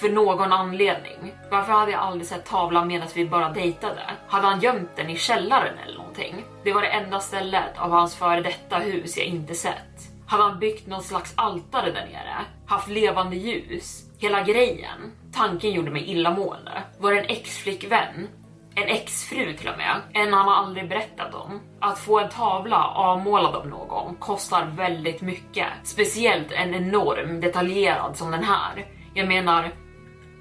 För 0.00 0.08
någon 0.10 0.52
anledning. 0.52 1.34
Varför 1.50 1.72
hade 1.72 1.92
jag 1.92 2.00
aldrig 2.00 2.26
sett 2.26 2.46
tavlan 2.46 2.88
medan 2.88 3.08
vi 3.14 3.26
bara 3.26 3.48
dejtade? 3.48 4.02
Hade 4.28 4.46
han 4.46 4.60
gömt 4.60 4.90
den 4.96 5.10
i 5.10 5.16
källaren 5.16 5.78
eller 5.78 5.98
någonting? 5.98 6.44
Det 6.64 6.72
var 6.72 6.82
det 6.82 6.88
enda 6.88 7.20
stället 7.20 7.78
av 7.78 7.90
hans 7.90 8.16
före 8.16 8.40
detta 8.40 8.78
hus 8.78 9.16
jag 9.16 9.26
inte 9.26 9.54
sett. 9.54 10.10
Hade 10.26 10.42
han 10.42 10.58
byggt 10.58 10.86
någon 10.86 11.02
slags 11.02 11.32
altare 11.36 11.90
där 11.90 12.06
nere? 12.06 12.36
Haft 12.66 12.88
levande 12.88 13.36
ljus? 13.36 14.02
Hela 14.18 14.42
grejen? 14.42 15.12
Tanken 15.32 15.72
gjorde 15.72 15.90
mig 15.90 16.10
illamående. 16.10 16.82
Var 16.98 17.12
det 17.12 17.20
en 17.20 17.26
ex-flickvän? 17.26 18.28
En 18.74 18.88
exfru 18.88 19.52
till 19.52 19.68
och 19.68 19.76
med, 19.76 20.00
en 20.12 20.32
han 20.32 20.48
aldrig 20.48 20.88
berättat 20.88 21.34
om. 21.34 21.60
Att 21.80 21.98
få 21.98 22.18
en 22.20 22.28
tavla 22.28 22.84
avmålad 22.84 23.54
av 23.54 23.68
någon 23.68 24.16
kostar 24.16 24.66
väldigt 24.76 25.20
mycket. 25.20 25.66
Speciellt 25.82 26.52
en 26.52 26.74
enorm 26.74 27.40
detaljerad 27.40 28.16
som 28.16 28.30
den 28.30 28.44
här. 28.44 28.86
Jag 29.14 29.28
menar, 29.28 29.70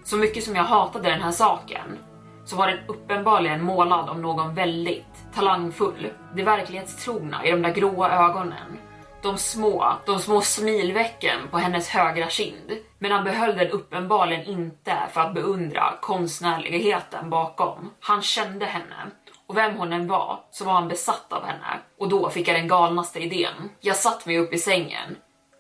så 0.03 0.17
mycket 0.17 0.43
som 0.43 0.55
jag 0.55 0.63
hatade 0.63 1.09
den 1.09 1.21
här 1.21 1.31
saken 1.31 1.98
så 2.45 2.55
var 2.55 2.67
den 2.67 2.79
uppenbarligen 2.88 3.63
målad 3.63 4.09
av 4.09 4.19
någon 4.19 4.55
väldigt 4.55 5.33
talangfull. 5.36 6.07
Det 6.36 6.43
verklighetstrogna 6.43 7.45
i 7.45 7.51
de 7.51 7.62
där 7.62 7.74
gråa 7.74 8.12
ögonen. 8.12 8.77
De 9.21 9.38
små, 9.38 9.93
de 10.05 10.19
små 10.19 10.41
smilvecken 10.41 11.47
på 11.51 11.57
hennes 11.57 11.89
högra 11.89 12.29
kind. 12.29 12.77
Men 12.99 13.11
han 13.11 13.23
behöll 13.23 13.57
den 13.57 13.69
uppenbarligen 13.69 14.45
inte 14.45 14.97
för 15.13 15.21
att 15.21 15.33
beundra 15.33 15.93
konstnärligheten 16.01 17.29
bakom. 17.29 17.93
Han 17.99 18.21
kände 18.21 18.65
henne 18.65 19.11
och 19.47 19.57
vem 19.57 19.75
hon 19.77 19.93
än 19.93 20.07
var 20.07 20.39
så 20.51 20.65
var 20.65 20.73
han 20.73 20.88
besatt 20.88 21.33
av 21.33 21.45
henne 21.45 21.79
och 21.99 22.09
då 22.09 22.29
fick 22.29 22.47
jag 22.47 22.55
den 22.55 22.67
galnaste 22.67 23.19
idén. 23.19 23.69
Jag 23.79 23.95
satt 23.95 24.25
mig 24.25 24.38
upp 24.38 24.53
i 24.53 24.57
sängen, 24.57 25.15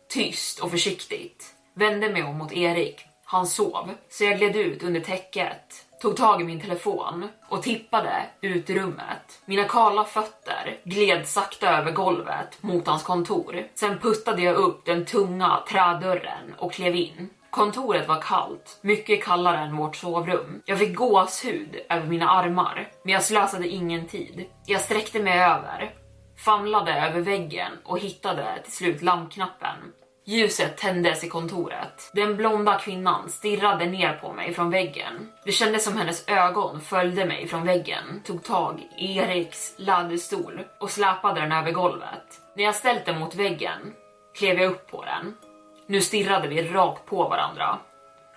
tyst 0.09 0.59
och 0.59 0.71
försiktigt, 0.71 1.45
vände 1.75 2.09
mig 2.09 2.23
om 2.23 2.37
mot 2.37 2.53
Erik. 2.53 3.05
Han 3.25 3.47
sov, 3.47 3.89
så 4.09 4.23
jag 4.23 4.37
gled 4.37 4.55
ut 4.55 4.83
under 4.83 4.99
täcket, 4.99 5.85
tog 6.01 6.15
tag 6.17 6.41
i 6.41 6.43
min 6.43 6.61
telefon 6.61 7.27
och 7.49 7.63
tippade 7.63 8.25
ut 8.41 8.69
i 8.69 8.79
rummet. 8.79 9.41
Mina 9.45 9.63
kala 9.63 10.05
fötter 10.05 10.79
gled 10.83 11.27
sakta 11.27 11.77
över 11.77 11.91
golvet 11.91 12.63
mot 12.63 12.87
hans 12.87 13.03
kontor. 13.03 13.67
Sen 13.75 13.99
puttade 13.99 14.41
jag 14.41 14.55
upp 14.55 14.85
den 14.85 15.05
tunga 15.05 15.63
trädörren 15.69 16.55
och 16.57 16.73
klev 16.73 16.95
in. 16.95 17.29
Kontoret 17.49 18.07
var 18.07 18.21
kallt, 18.21 18.79
mycket 18.81 19.23
kallare 19.23 19.57
än 19.57 19.77
vårt 19.77 19.95
sovrum. 19.95 20.61
Jag 20.65 20.79
fick 20.79 20.95
gåshud 20.95 21.75
över 21.89 22.07
mina 22.07 22.29
armar, 22.29 22.91
men 23.03 23.13
jag 23.13 23.23
slösade 23.23 23.67
ingen 23.67 24.07
tid. 24.07 24.45
Jag 24.65 24.81
sträckte 24.81 25.19
mig 25.19 25.39
över, 25.39 25.93
famlade 26.45 26.93
över 26.93 27.21
väggen 27.21 27.71
och 27.83 27.99
hittade 27.99 28.61
till 28.63 28.73
slut 28.73 29.01
lampknappen. 29.01 29.77
Ljuset 30.29 30.77
tändes 30.77 31.23
i 31.23 31.29
kontoret. 31.29 32.09
Den 32.13 32.37
blonda 32.37 32.79
kvinnan 32.79 33.29
stirrade 33.29 33.85
ner 33.85 34.13
på 34.13 34.33
mig 34.33 34.53
från 34.53 34.69
väggen. 34.69 35.31
Det 35.43 35.51
kändes 35.51 35.83
som 35.83 35.97
hennes 35.97 36.27
ögon 36.27 36.81
följde 36.81 37.25
mig 37.25 37.47
från 37.47 37.65
väggen, 37.65 38.21
tog 38.25 38.43
tag 38.43 38.87
i 38.97 39.17
Eriks 39.17 39.73
läderstol 39.77 40.61
och 40.79 40.91
släpade 40.91 41.41
den 41.41 41.51
över 41.51 41.71
golvet. 41.71 42.41
När 42.55 42.63
jag 42.63 42.75
ställt 42.75 43.05
den 43.05 43.19
mot 43.19 43.35
väggen 43.35 43.93
klev 44.37 44.59
jag 44.59 44.71
upp 44.71 44.91
på 44.91 45.05
den. 45.05 45.35
Nu 45.87 46.01
stirrade 46.01 46.47
vi 46.47 46.63
rakt 46.63 47.05
på 47.05 47.29
varandra. 47.29 47.79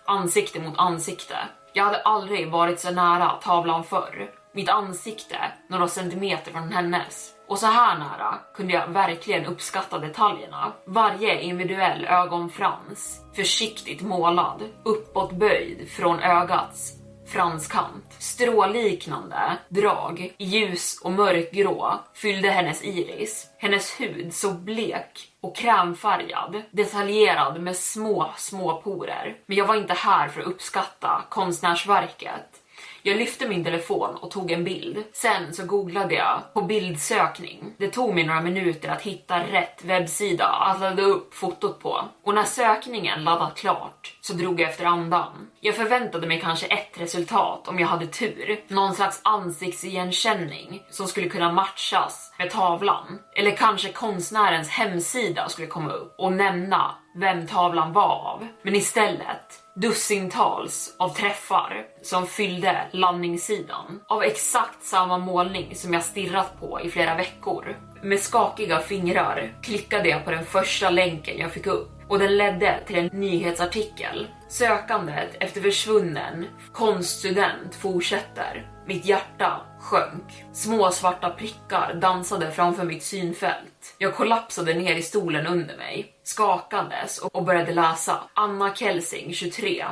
Ansikte 0.04 0.60
mot 0.60 0.78
ansikte. 0.78 1.36
Jag 1.72 1.84
hade 1.84 2.02
aldrig 2.02 2.50
varit 2.50 2.80
så 2.80 2.90
nära 2.90 3.30
tavlan 3.30 3.84
förr. 3.84 4.30
Mitt 4.52 4.68
ansikte 4.68 5.36
några 5.68 5.88
centimeter 5.88 6.52
från 6.52 6.72
hennes. 6.72 7.30
Och 7.52 7.58
så 7.58 7.66
här 7.66 7.98
nära 7.98 8.38
kunde 8.54 8.72
jag 8.72 8.88
verkligen 8.88 9.46
uppskatta 9.46 9.98
detaljerna. 9.98 10.72
Varje 10.84 11.40
individuell 11.40 12.04
ögonfrans, 12.04 13.20
försiktigt 13.36 14.00
målad, 14.02 14.62
uppåtböjd 14.84 15.88
från 15.88 16.20
ögats 16.20 16.92
franskant. 17.26 18.16
Stråliknande 18.18 19.58
drag 19.68 20.34
i 20.38 20.44
ljus 20.44 21.00
och 21.04 21.12
mörkgrå 21.12 22.00
fyllde 22.14 22.50
hennes 22.50 22.84
iris. 22.84 23.46
Hennes 23.58 24.00
hud 24.00 24.34
så 24.34 24.50
blek 24.50 25.28
och 25.40 25.56
krämfärgad, 25.56 26.62
detaljerad 26.70 27.60
med 27.60 27.76
små, 27.76 28.30
små 28.36 28.82
porer. 28.82 29.36
Men 29.46 29.56
jag 29.56 29.66
var 29.66 29.76
inte 29.76 29.94
här 29.94 30.28
för 30.28 30.40
att 30.40 30.46
uppskatta 30.46 31.22
konstnärsverket. 31.28 32.61
Jag 33.04 33.16
lyfte 33.16 33.48
min 33.48 33.64
telefon 33.64 34.14
och 34.14 34.30
tog 34.30 34.50
en 34.50 34.64
bild. 34.64 35.04
Sen 35.12 35.54
så 35.54 35.66
googlade 35.66 36.14
jag 36.14 36.40
på 36.54 36.62
bildsökning. 36.62 37.74
Det 37.78 37.88
tog 37.88 38.14
mig 38.14 38.24
några 38.24 38.40
minuter 38.40 38.88
att 38.88 39.02
hitta 39.02 39.38
rätt 39.38 39.84
webbsida 39.84 40.46
att 40.46 40.80
ladda 40.80 41.02
upp 41.02 41.34
fotot 41.34 41.80
på. 41.80 42.04
Och 42.24 42.34
när 42.34 42.44
sökningen 42.44 43.24
laddat 43.24 43.56
klart 43.56 44.14
så 44.20 44.32
drog 44.32 44.60
jag 44.60 44.70
efter 44.70 44.84
andan. 44.84 45.50
Jag 45.60 45.76
förväntade 45.76 46.26
mig 46.26 46.40
kanske 46.40 46.66
ett 46.66 47.00
resultat 47.00 47.68
om 47.68 47.78
jag 47.78 47.86
hade 47.86 48.06
tur. 48.06 48.60
Någon 48.68 48.94
slags 48.94 49.20
ansiktsigenkänning 49.24 50.82
som 50.90 51.06
skulle 51.06 51.28
kunna 51.28 51.52
matchas 51.52 52.34
med 52.38 52.50
tavlan. 52.50 53.18
Eller 53.36 53.56
kanske 53.56 53.92
konstnärens 53.92 54.68
hemsida 54.68 55.48
skulle 55.48 55.68
komma 55.68 55.90
upp 55.90 56.14
och 56.18 56.32
nämna 56.32 56.94
vem 57.14 57.46
tavlan 57.46 57.92
var 57.92 58.32
av. 58.32 58.48
Men 58.62 58.74
istället 58.74 59.61
dussintals 59.74 60.96
av 60.98 61.08
träffar 61.08 61.86
som 62.02 62.26
fyllde 62.26 62.88
landningssidan 62.90 64.00
av 64.08 64.22
exakt 64.22 64.84
samma 64.84 65.18
målning 65.18 65.74
som 65.74 65.94
jag 65.94 66.02
stirrat 66.02 66.60
på 66.60 66.80
i 66.80 66.90
flera 66.90 67.14
veckor. 67.14 67.76
Med 68.02 68.20
skakiga 68.20 68.80
fingrar 68.80 69.54
klickade 69.62 70.08
jag 70.08 70.24
på 70.24 70.30
den 70.30 70.44
första 70.44 70.90
länken 70.90 71.38
jag 71.38 71.52
fick 71.52 71.66
upp 71.66 71.90
och 72.08 72.18
den 72.18 72.36
ledde 72.36 72.80
till 72.86 72.98
en 72.98 73.06
nyhetsartikel. 73.06 74.26
Sökandet 74.48 75.36
efter 75.40 75.60
försvunnen 75.60 76.46
konststudent 76.72 77.74
fortsätter. 77.74 78.68
Mitt 78.86 79.04
hjärta 79.04 79.60
sjönk. 79.80 80.44
Små 80.52 80.90
svarta 80.90 81.30
prickar 81.30 81.94
dansade 81.94 82.50
framför 82.50 82.84
mitt 82.84 83.02
synfält. 83.02 83.94
Jag 83.98 84.14
kollapsade 84.14 84.74
ner 84.74 84.96
i 84.96 85.02
stolen 85.02 85.46
under 85.46 85.76
mig, 85.76 86.12
skakades 86.32 87.18
och 87.18 87.44
började 87.44 87.74
läsa. 87.74 88.20
Anna 88.34 88.74
Kelsing, 88.74 89.32
23, 89.32 89.84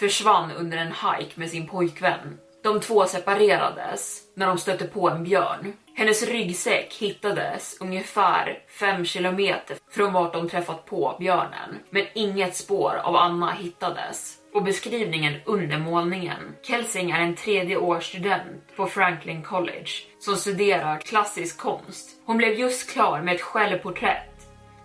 försvann 0.00 0.52
under 0.52 0.78
en 0.78 0.92
hike 0.92 1.40
med 1.40 1.50
sin 1.50 1.66
pojkvän. 1.66 2.38
De 2.62 2.80
två 2.80 3.06
separerades 3.06 4.22
när 4.34 4.46
de 4.46 4.58
stötte 4.58 4.84
på 4.84 5.10
en 5.10 5.24
björn. 5.24 5.72
Hennes 5.94 6.22
ryggsäck 6.22 6.94
hittades 6.94 7.76
ungefär 7.80 8.58
5 8.68 9.04
kilometer 9.04 9.76
från 9.90 10.12
vart 10.12 10.32
de 10.32 10.48
träffat 10.48 10.86
på 10.86 11.16
björnen, 11.18 11.78
men 11.90 12.06
inget 12.14 12.56
spår 12.56 13.00
av 13.04 13.16
Anna 13.16 13.52
hittades. 13.52 14.34
Och 14.54 14.64
beskrivningen 14.64 15.34
under 15.44 15.78
målningen. 15.78 16.56
Kelsing 16.62 17.10
är 17.10 17.20
en 17.20 17.36
tredje 17.36 17.76
års 17.76 18.04
student 18.04 18.76
på 18.76 18.86
Franklin 18.86 19.42
College 19.42 19.90
som 20.18 20.36
studerar 20.36 20.98
klassisk 20.98 21.58
konst. 21.58 22.10
Hon 22.26 22.36
blev 22.36 22.52
just 22.52 22.90
klar 22.90 23.22
med 23.22 23.34
ett 23.34 23.40
självporträtt 23.40 24.37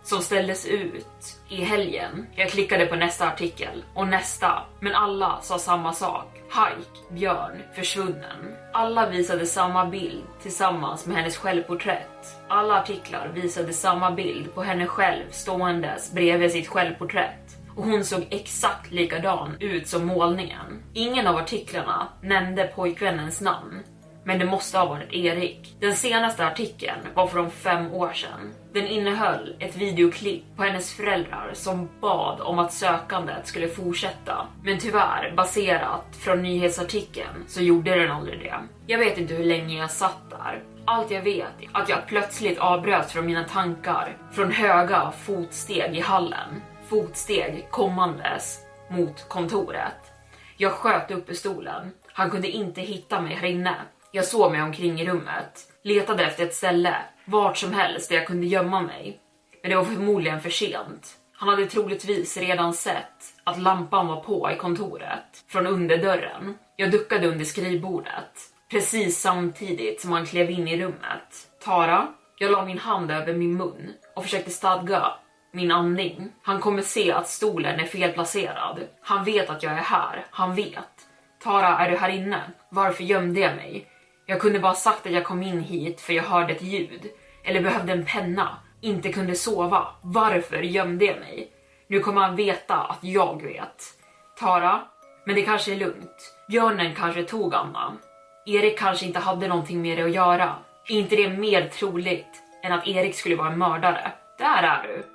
som 0.03 0.21
ställdes 0.21 0.65
ut 0.65 1.39
i 1.49 1.63
helgen. 1.63 2.27
Jag 2.35 2.49
klickade 2.49 2.85
på 2.85 2.95
nästa 2.95 3.27
artikel 3.27 3.83
och 3.93 4.07
nästa, 4.07 4.61
men 4.79 4.95
alla 4.95 5.41
sa 5.41 5.59
samma 5.59 5.93
sak. 5.93 6.25
Hike, 6.35 7.13
björn, 7.13 7.63
försvunnen. 7.75 8.55
Alla 8.73 9.09
visade 9.09 9.45
samma 9.45 9.85
bild 9.85 10.23
tillsammans 10.41 11.05
med 11.05 11.17
hennes 11.17 11.37
självporträtt. 11.37 12.35
Alla 12.47 12.79
artiklar 12.79 13.31
visade 13.33 13.73
samma 13.73 14.11
bild 14.11 14.53
på 14.53 14.63
henne 14.63 14.87
själv 14.87 15.31
ståendes 15.31 16.11
bredvid 16.11 16.51
sitt 16.51 16.67
självporträtt 16.67 17.57
och 17.75 17.83
hon 17.83 18.03
såg 18.03 18.27
exakt 18.29 18.91
likadan 18.91 19.57
ut 19.59 19.87
som 19.87 20.05
målningen. 20.05 20.83
Ingen 20.93 21.27
av 21.27 21.35
artiklarna 21.35 22.07
nämnde 22.21 22.71
pojkvännens 22.75 23.41
namn, 23.41 23.83
men 24.25 24.39
det 24.39 24.45
måste 24.45 24.77
ha 24.77 24.85
varit 24.85 25.13
Erik. 25.13 25.75
Den 25.79 25.95
senaste 25.95 26.45
artikeln 26.45 26.99
var 27.13 27.27
från 27.27 27.51
fem 27.51 27.93
år 27.93 28.13
sedan. 28.13 28.53
Den 28.73 28.87
innehöll 28.87 29.55
ett 29.59 29.75
videoklipp 29.75 30.43
på 30.55 30.63
hennes 30.63 30.93
föräldrar 30.93 31.51
som 31.53 31.89
bad 32.01 32.41
om 32.41 32.59
att 32.59 32.73
sökandet 32.73 33.47
skulle 33.47 33.67
fortsätta. 33.67 34.47
Men 34.63 34.79
tyvärr, 34.79 35.33
baserat 35.37 36.15
från 36.19 36.41
nyhetsartikeln, 36.41 37.43
så 37.47 37.61
gjorde 37.61 37.95
den 37.95 38.11
aldrig 38.11 38.39
det. 38.39 38.55
Jag 38.87 38.99
vet 38.99 39.17
inte 39.17 39.33
hur 39.33 39.45
länge 39.45 39.77
jag 39.77 39.91
satt 39.91 40.29
där. 40.29 40.63
Allt 40.85 41.11
jag 41.11 41.21
vet 41.21 41.61
är 41.61 41.69
att 41.81 41.89
jag 41.89 42.07
plötsligt 42.07 42.59
avbröts 42.59 43.13
från 43.13 43.25
mina 43.25 43.43
tankar, 43.43 44.17
från 44.31 44.51
höga 44.51 45.11
fotsteg 45.11 45.95
i 45.97 45.99
hallen. 45.99 46.61
Fotsteg 46.87 47.67
kommandes 47.71 48.59
mot 48.89 49.29
kontoret. 49.29 50.11
Jag 50.57 50.71
sköt 50.71 51.11
upp 51.11 51.29
i 51.29 51.35
stolen. 51.35 51.91
Han 52.13 52.29
kunde 52.29 52.47
inte 52.47 52.81
hitta 52.81 53.21
mig 53.21 53.35
här 53.35 53.47
inne. 53.47 53.75
Jag 54.15 54.25
såg 54.25 54.51
mig 54.51 54.61
omkring 54.61 55.01
i 55.01 55.05
rummet, 55.05 55.67
letade 55.83 56.25
efter 56.25 56.43
ett 56.43 56.55
ställe, 56.55 56.95
vart 57.25 57.57
som 57.57 57.73
helst 57.73 58.09
där 58.09 58.15
jag 58.15 58.27
kunde 58.27 58.47
gömma 58.47 58.81
mig. 58.81 59.19
Men 59.61 59.71
det 59.71 59.77
var 59.77 59.83
förmodligen 59.83 60.41
för 60.41 60.49
sent. 60.49 61.17
Han 61.33 61.49
hade 61.49 61.65
troligtvis 61.65 62.37
redan 62.37 62.73
sett 62.73 63.33
att 63.43 63.59
lampan 63.59 64.07
var 64.07 64.21
på 64.21 64.51
i 64.51 64.57
kontoret, 64.57 65.43
från 65.47 65.67
underdörren. 65.67 66.57
Jag 66.75 66.91
duckade 66.91 67.27
under 67.27 67.45
skrivbordet, 67.45 68.39
precis 68.71 69.21
samtidigt 69.21 70.01
som 70.01 70.11
han 70.11 70.25
klev 70.25 70.51
in 70.51 70.67
i 70.67 70.81
rummet. 70.81 71.47
Tara? 71.63 72.07
Jag 72.37 72.51
la 72.51 72.65
min 72.65 72.79
hand 72.79 73.11
över 73.11 73.33
min 73.33 73.57
mun 73.57 73.93
och 74.15 74.23
försökte 74.23 74.51
stadga 74.51 75.13
min 75.53 75.71
andning. 75.71 76.31
Han 76.43 76.59
kommer 76.59 76.81
se 76.81 77.11
att 77.11 77.27
stolen 77.27 77.79
är 77.79 77.85
felplacerad. 77.85 78.79
Han 79.01 79.23
vet 79.23 79.49
att 79.49 79.63
jag 79.63 79.73
är 79.73 79.77
här. 79.77 80.25
Han 80.29 80.55
vet. 80.55 81.07
Tara, 81.43 81.77
är 81.77 81.91
du 81.91 81.97
här 81.97 82.09
inne? 82.09 82.41
Varför 82.69 83.03
gömde 83.03 83.39
jag 83.39 83.55
mig? 83.55 83.89
Jag 84.25 84.41
kunde 84.41 84.59
bara 84.59 84.73
sagt 84.73 85.05
att 85.05 85.11
jag 85.11 85.23
kom 85.23 85.43
in 85.43 85.59
hit 85.59 86.01
för 86.01 86.13
jag 86.13 86.23
hörde 86.23 86.53
ett 86.53 86.61
ljud. 86.61 87.11
Eller 87.43 87.61
behövde 87.61 87.93
en 87.93 88.05
penna. 88.05 88.57
Inte 88.81 89.13
kunde 89.13 89.35
sova. 89.35 89.87
Varför 90.01 90.61
gömde 90.61 91.05
jag 91.05 91.19
mig? 91.19 91.51
Nu 91.87 91.99
kommer 91.99 92.21
han 92.21 92.35
veta 92.35 92.75
att 92.75 92.99
jag 93.01 93.43
vet. 93.43 93.83
Tara? 94.39 94.81
Men 95.25 95.35
det 95.35 95.41
kanske 95.41 95.71
är 95.71 95.75
lugnt. 95.75 96.35
Björnen 96.47 96.95
kanske 96.95 97.23
tog 97.23 97.55
Anna. 97.55 97.93
Erik 98.45 98.79
kanske 98.79 99.05
inte 99.05 99.19
hade 99.19 99.47
någonting 99.47 99.81
med 99.81 99.97
det 99.97 100.03
att 100.03 100.15
göra. 100.15 100.55
Är 100.87 100.95
inte 100.95 101.15
det 101.15 101.29
mer 101.29 101.67
troligt 101.67 102.43
än 102.63 102.71
att 102.71 102.87
Erik 102.87 103.15
skulle 103.15 103.35
vara 103.35 103.51
en 103.51 103.57
mördare? 103.57 104.11
Där 104.37 104.63
är 104.63 104.83
du! 104.87 105.05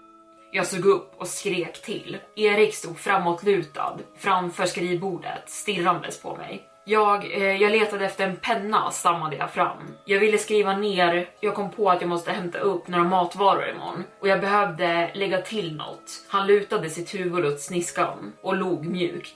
Jag 0.53 0.67
såg 0.67 0.87
upp 0.87 1.13
och 1.17 1.29
skrek 1.29 1.83
till. 1.83 2.19
Erik 2.37 2.75
stod 2.75 2.99
framåtlutad 2.99 3.99
framför 4.19 4.67
skrivbordet 4.67 5.51
stirrandes 5.51 6.23
på 6.23 6.37
mig. 6.37 6.68
Jag, 6.91 7.33
eh, 7.33 7.63
jag 7.63 7.73
letade 7.73 8.05
efter 8.05 8.29
en 8.29 8.37
penna 8.37 8.91
stammade 8.91 9.37
jag 9.37 9.51
fram. 9.51 9.79
Jag 10.05 10.21
ville 10.21 10.39
skriva 10.39 10.77
ner, 10.77 11.31
jag 11.41 11.55
kom 11.55 11.71
på 11.71 11.91
att 11.91 12.01
jag 12.01 12.09
måste 12.09 12.33
hämta 12.33 12.59
upp 12.59 12.89
några 12.89 13.05
matvaror 13.05 13.69
imorgon 13.69 14.05
och 14.21 14.29
jag 14.29 14.41
behövde 14.41 15.11
lägga 15.15 15.41
till 15.41 15.77
något. 15.77 16.25
Han 16.29 16.47
lutade 16.47 16.91
sitt 16.91 17.15
huvud 17.15 17.45
åt 17.45 17.61
sniskan 17.61 18.33
och 18.43 18.57
log 18.57 18.87
mjukt. 18.87 19.35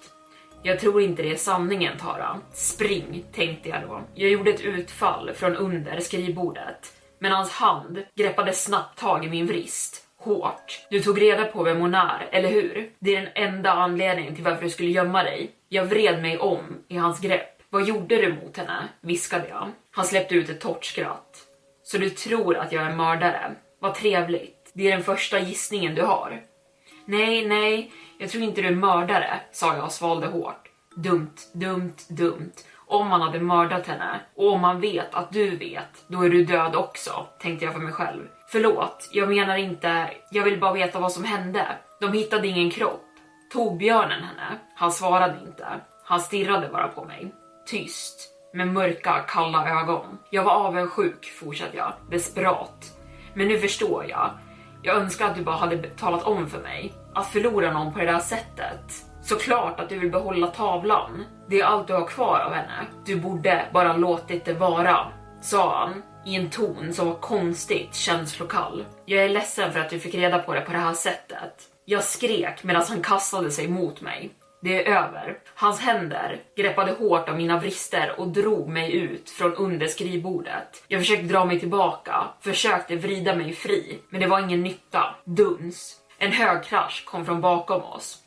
Jag 0.62 0.80
tror 0.80 1.02
inte 1.02 1.22
det 1.22 1.30
är 1.30 1.36
sanningen 1.36 1.98
Tara. 1.98 2.40
Spring, 2.52 3.24
tänkte 3.32 3.68
jag 3.68 3.82
då. 3.82 4.00
Jag 4.14 4.30
gjorde 4.30 4.50
ett 4.50 4.60
utfall 4.60 5.30
från 5.34 5.56
under 5.56 6.00
skrivbordet, 6.00 6.92
men 7.18 7.32
hans 7.32 7.50
hand 7.50 7.98
greppade 8.14 8.52
snabbt 8.52 8.98
tag 8.98 9.24
i 9.24 9.28
min 9.28 9.46
vrist 9.46 10.02
hårt. 10.22 10.86
Du 10.90 11.00
tog 11.00 11.22
reda 11.22 11.44
på 11.44 11.62
vem 11.62 11.80
hon 11.80 11.94
är, 11.94 12.28
eller 12.30 12.48
hur? 12.48 12.90
Det 12.98 13.16
är 13.16 13.20
den 13.20 13.30
enda 13.34 13.72
anledningen 13.72 14.34
till 14.34 14.44
varför 14.44 14.64
du 14.64 14.70
skulle 14.70 14.90
gömma 14.90 15.22
dig. 15.22 15.50
Jag 15.68 15.84
vred 15.84 16.22
mig 16.22 16.38
om 16.38 16.60
i 16.88 16.96
hans 16.96 17.20
grepp. 17.20 17.62
Vad 17.70 17.84
gjorde 17.84 18.16
du 18.16 18.34
mot 18.34 18.56
henne? 18.56 18.88
viskade 19.00 19.48
jag. 19.48 19.70
Han 19.90 20.04
släppte 20.04 20.34
ut 20.34 20.48
ett 20.48 20.60
torrt 20.60 20.84
skratt. 20.84 21.36
Så 21.82 21.98
du 21.98 22.10
tror 22.10 22.56
att 22.56 22.72
jag 22.72 22.82
är 22.82 22.94
mördare? 22.96 23.54
Vad 23.80 23.94
trevligt. 23.94 24.70
Det 24.74 24.86
är 24.86 24.92
den 24.92 25.04
första 25.04 25.38
gissningen 25.38 25.94
du 25.94 26.02
har. 26.02 26.42
Nej, 27.04 27.46
nej, 27.46 27.92
jag 28.18 28.30
tror 28.30 28.42
inte 28.42 28.62
du 28.62 28.68
är 28.68 28.74
mördare, 28.74 29.40
sa 29.52 29.74
jag 29.76 29.84
och 29.84 29.92
svalde 29.92 30.26
hårt. 30.26 30.68
Dumt, 30.96 31.36
dumt, 31.52 31.96
dumt. 32.08 32.52
Om 32.86 33.08
man 33.08 33.20
hade 33.20 33.40
mördat 33.40 33.86
henne 33.86 34.20
och 34.34 34.52
om 34.52 34.60
man 34.60 34.80
vet 34.80 35.14
att 35.14 35.32
du 35.32 35.56
vet, 35.56 36.04
då 36.06 36.22
är 36.22 36.30
du 36.30 36.44
död 36.44 36.76
också, 36.76 37.26
tänkte 37.40 37.64
jag 37.64 37.74
för 37.74 37.80
mig 37.80 37.92
själv. 37.92 38.28
Förlåt, 38.52 39.08
jag 39.12 39.28
menar 39.28 39.56
inte, 39.56 40.10
jag 40.30 40.44
vill 40.44 40.60
bara 40.60 40.72
veta 40.72 41.00
vad 41.00 41.12
som 41.12 41.24
hände. 41.24 41.66
De 42.00 42.12
hittade 42.12 42.48
ingen 42.48 42.70
kropp. 42.70 43.04
Tog 43.52 43.78
björnen 43.78 44.22
henne? 44.24 44.58
Han 44.74 44.92
svarade 44.92 45.38
inte. 45.46 45.66
Han 46.04 46.20
stirrade 46.20 46.68
bara 46.68 46.88
på 46.88 47.04
mig. 47.04 47.34
Tyst, 47.66 48.28
med 48.54 48.68
mörka, 48.68 49.24
kalla 49.28 49.80
ögon. 49.80 50.18
Jag 50.30 50.44
var 50.44 50.52
avundsjuk, 50.52 51.24
fortsatte 51.40 51.76
jag, 51.76 51.92
desperat. 52.10 52.98
Men 53.34 53.48
nu 53.48 53.58
förstår 53.58 54.06
jag. 54.08 54.30
Jag 54.82 54.96
önskar 54.96 55.26
att 55.26 55.36
du 55.36 55.42
bara 55.42 55.56
hade 55.56 55.88
talat 55.88 56.22
om 56.22 56.48
för 56.48 56.60
mig. 56.60 56.92
Att 57.14 57.26
förlora 57.26 57.72
någon 57.72 57.92
på 57.92 57.98
det 57.98 58.06
där 58.06 58.18
sättet. 58.18 58.92
Såklart 59.22 59.80
att 59.80 59.88
du 59.88 59.98
vill 59.98 60.10
behålla 60.10 60.46
tavlan. 60.46 61.24
Det 61.48 61.60
är 61.60 61.64
allt 61.64 61.86
du 61.86 61.92
har 61.92 62.06
kvar 62.06 62.40
av 62.40 62.52
henne. 62.52 62.86
Du 63.04 63.20
borde 63.20 63.66
bara 63.72 63.96
låtit 63.96 64.44
det 64.44 64.54
vara, 64.54 65.06
sa 65.40 65.78
han 65.78 66.02
i 66.26 66.34
en 66.34 66.50
ton 66.50 66.92
som 66.92 67.06
var 67.06 67.14
konstigt 67.14 67.94
känslokall. 67.94 68.84
Jag 69.04 69.24
är 69.24 69.28
ledsen 69.28 69.72
för 69.72 69.80
att 69.80 69.90
du 69.90 70.00
fick 70.00 70.14
reda 70.14 70.38
på 70.38 70.54
det 70.54 70.60
på 70.60 70.72
det 70.72 70.78
här 70.78 70.94
sättet. 70.94 71.54
Jag 71.84 72.04
skrek 72.04 72.64
medan 72.64 72.82
han 72.88 73.02
kastade 73.02 73.50
sig 73.50 73.68
mot 73.68 74.00
mig. 74.00 74.30
Det 74.62 74.86
är 74.86 74.96
över. 74.96 75.38
Hans 75.54 75.80
händer 75.80 76.40
greppade 76.56 76.92
hårt 76.92 77.28
om 77.28 77.36
mina 77.36 77.60
vrister 77.60 78.20
och 78.20 78.28
drog 78.28 78.68
mig 78.68 78.92
ut 78.92 79.30
från 79.30 79.54
under 79.54 79.86
skrivbordet. 79.86 80.84
Jag 80.88 81.00
försökte 81.00 81.26
dra 81.26 81.44
mig 81.44 81.60
tillbaka, 81.60 82.24
försökte 82.40 82.96
vrida 82.96 83.36
mig 83.36 83.52
fri, 83.52 83.98
men 84.08 84.20
det 84.20 84.26
var 84.26 84.40
ingen 84.40 84.62
nytta. 84.62 85.14
Duns. 85.24 85.96
En 86.18 86.32
hög 86.32 86.64
krasch 86.64 87.04
kom 87.04 87.26
från 87.26 87.40
bakom 87.40 87.82
oss. 87.82 88.21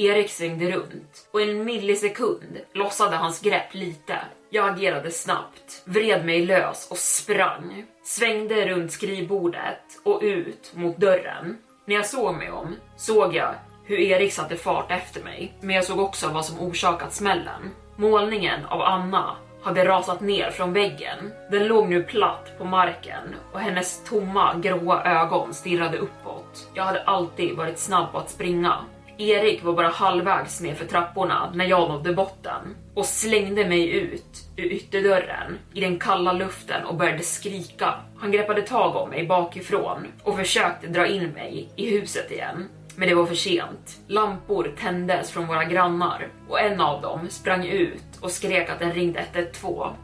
Erik 0.00 0.30
svängde 0.30 0.70
runt 0.70 1.28
och 1.30 1.40
en 1.42 1.64
millisekund 1.64 2.60
lossade 2.72 3.16
hans 3.16 3.40
grepp 3.40 3.74
lite. 3.74 4.18
Jag 4.50 4.68
agerade 4.68 5.10
snabbt, 5.10 5.82
vred 5.84 6.24
mig 6.24 6.46
lös 6.46 6.88
och 6.90 6.96
sprang. 6.96 7.84
Svängde 8.04 8.68
runt 8.68 8.92
skrivbordet 8.92 9.82
och 10.04 10.20
ut 10.22 10.72
mot 10.74 10.96
dörren. 10.96 11.58
När 11.84 11.94
jag 11.94 12.06
såg 12.06 12.34
mig 12.34 12.50
om 12.50 12.76
såg 12.96 13.34
jag 13.34 13.54
hur 13.84 13.98
Erik 13.98 14.32
satte 14.32 14.56
fart 14.56 14.90
efter 14.90 15.22
mig, 15.22 15.52
men 15.60 15.76
jag 15.76 15.84
såg 15.84 15.98
också 16.00 16.28
vad 16.28 16.44
som 16.44 16.60
orsakat 16.60 17.14
smällen. 17.14 17.70
Målningen 17.96 18.64
av 18.64 18.80
Anna 18.82 19.36
hade 19.62 19.84
rasat 19.84 20.20
ner 20.20 20.50
från 20.50 20.72
väggen. 20.72 21.32
Den 21.50 21.66
låg 21.66 21.88
nu 21.88 22.02
platt 22.02 22.58
på 22.58 22.64
marken 22.64 23.34
och 23.52 23.60
hennes 23.60 24.04
tomma 24.04 24.54
gråa 24.54 25.04
ögon 25.04 25.54
stirrade 25.54 25.98
uppåt. 25.98 26.70
Jag 26.74 26.84
hade 26.84 27.02
alltid 27.02 27.56
varit 27.56 27.78
snabb 27.78 28.12
på 28.12 28.18
att 28.18 28.30
springa. 28.30 28.74
Erik 29.20 29.64
var 29.64 29.72
bara 29.72 29.88
halvvägs 29.88 30.60
ner 30.60 30.74
för 30.74 30.86
trapporna 30.86 31.52
när 31.54 31.64
jag 31.64 31.88
nådde 31.88 32.12
botten 32.12 32.76
och 32.94 33.06
slängde 33.06 33.66
mig 33.66 33.90
ut 33.90 34.44
ur 34.56 34.72
ytterdörren 34.72 35.58
i 35.74 35.80
den 35.80 35.98
kalla 35.98 36.32
luften 36.32 36.84
och 36.84 36.94
började 36.94 37.22
skrika. 37.22 37.94
Han 38.18 38.32
greppade 38.32 38.62
tag 38.62 38.96
om 38.96 39.10
mig 39.10 39.26
bakifrån 39.26 40.06
och 40.22 40.36
försökte 40.36 40.86
dra 40.86 41.06
in 41.06 41.28
mig 41.30 41.68
i 41.76 41.90
huset 41.90 42.30
igen. 42.30 42.68
Men 42.96 43.08
det 43.08 43.14
var 43.14 43.26
för 43.26 43.34
sent. 43.34 44.00
Lampor 44.06 44.74
tändes 44.80 45.30
från 45.30 45.46
våra 45.46 45.64
grannar 45.64 46.28
och 46.48 46.60
en 46.60 46.80
av 46.80 47.02
dem 47.02 47.28
sprang 47.28 47.66
ut 47.66 48.18
och 48.20 48.30
skrek 48.30 48.70
att 48.70 48.78
den 48.78 48.92
ringde 48.92 49.24
112. 49.32 49.94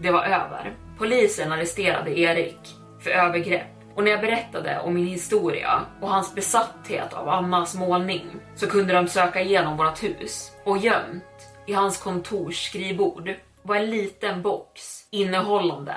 Det 0.00 0.10
var 0.10 0.24
över. 0.24 0.72
Polisen 0.98 1.52
arresterade 1.52 2.18
Erik 2.18 2.58
för 3.00 3.10
övergrepp 3.10 3.77
och 3.98 4.04
när 4.04 4.10
jag 4.10 4.20
berättade 4.20 4.80
om 4.80 4.94
min 4.94 5.06
historia 5.06 5.80
och 6.00 6.08
hans 6.08 6.34
besatthet 6.34 7.12
av 7.12 7.28
Annas 7.28 7.74
målning 7.74 8.26
så 8.54 8.66
kunde 8.66 8.92
de 8.92 9.08
söka 9.08 9.40
igenom 9.40 9.76
vårt 9.76 10.02
hus 10.02 10.52
och 10.64 10.78
gömt 10.78 11.24
i 11.66 11.72
hans 11.72 11.98
kontors 11.98 12.66
skrivbord 12.66 13.34
var 13.62 13.76
en 13.76 13.90
liten 13.90 14.42
box 14.42 14.82
innehållande 15.10 15.94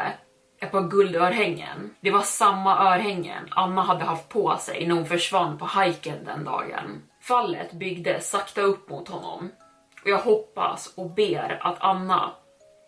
ett 0.61 0.71
par 0.71 0.81
guldörhängen. 0.81 1.95
Det 2.01 2.11
var 2.11 2.21
samma 2.21 2.93
örhängen 2.93 3.47
Anna 3.51 3.81
hade 3.81 4.03
haft 4.03 4.29
på 4.29 4.57
sig 4.59 4.87
när 4.87 4.95
hon 4.95 5.05
försvann 5.05 5.57
på 5.57 5.65
hajken 5.65 6.25
den 6.25 6.43
dagen. 6.43 7.01
Fallet 7.21 7.73
byggde 7.73 8.19
sakta 8.21 8.61
upp 8.61 8.89
mot 8.89 9.09
honom 9.09 9.51
och 10.03 10.09
jag 10.09 10.19
hoppas 10.19 10.93
och 10.97 11.09
ber 11.09 11.59
att 11.61 11.77
Anna 11.79 12.31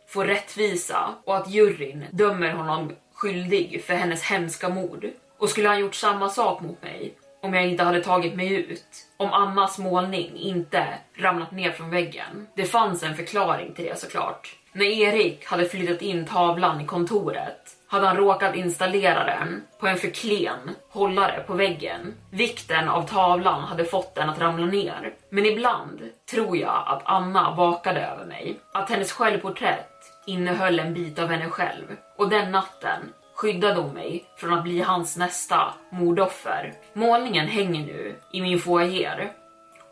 får 0.08 0.26
rättvisa 0.26 1.10
och 1.26 1.38
att 1.38 1.50
juryn 1.50 2.06
dömer 2.12 2.52
honom 2.52 2.92
skyldig 3.24 3.84
för 3.84 3.94
hennes 3.94 4.24
hemska 4.24 4.70
mord. 4.70 5.06
Och 5.38 5.50
skulle 5.50 5.68
han 5.68 5.80
gjort 5.80 5.96
samma 5.96 6.30
sak 6.30 6.62
mot 6.62 6.84
mig 6.84 7.14
om 7.42 7.54
jag 7.54 7.68
inte 7.68 7.84
hade 7.84 8.04
tagit 8.04 8.36
mig 8.36 8.54
ut? 8.54 8.86
Om 9.18 9.34
Annas 9.34 9.80
målning 9.80 10.38
inte 10.38 10.88
ramlat 11.18 11.52
ner 11.52 11.72
från 11.72 11.90
väggen? 11.90 12.48
Det 12.56 12.66
fanns 12.66 13.04
en 13.04 13.16
förklaring 13.16 13.74
till 13.74 13.86
det 13.86 14.00
såklart. 14.00 14.56
När 14.74 14.86
Erik 14.86 15.46
hade 15.46 15.66
flyttat 15.66 16.02
in 16.02 16.26
tavlan 16.26 16.82
i 16.82 16.86
kontoret 16.86 17.78
hade 17.88 18.08
han 18.08 18.18
råkat 18.18 18.56
installera 18.56 19.24
den 19.24 19.64
på 19.80 19.88
en 19.88 19.98
för 19.98 20.08
klen 20.08 20.76
hållare 20.90 21.44
på 21.48 21.54
väggen. 21.54 22.14
Vikten 22.30 22.90
av 22.90 23.08
tavlan 23.08 23.64
hade 23.64 23.86
fått 23.86 24.16
den 24.16 24.30
att 24.30 24.40
ramla 24.40 24.66
ner. 24.66 25.14
Men 25.30 25.46
ibland 25.46 26.02
tror 26.32 26.58
jag 26.58 26.84
att 26.88 27.02
Anna 27.06 27.56
vakade 27.56 28.02
över 28.02 28.26
mig. 28.26 28.60
Att 28.74 28.90
hennes 28.90 29.12
självporträtt 29.12 29.93
innehöll 30.26 30.80
en 30.80 30.94
bit 30.94 31.20
av 31.20 31.28
henne 31.28 31.50
själv. 31.50 31.86
Och 32.18 32.30
den 32.30 32.52
natten 32.52 33.14
skyddade 33.36 33.82
hon 33.82 33.94
mig 33.94 34.26
från 34.36 34.54
att 34.54 34.64
bli 34.64 34.82
hans 34.82 35.18
nästa 35.18 35.74
mordoffer. 35.90 36.74
Målningen 36.94 37.48
hänger 37.48 37.86
nu 37.86 38.16
i 38.32 38.42
min 38.42 38.60
foyer 38.60 39.34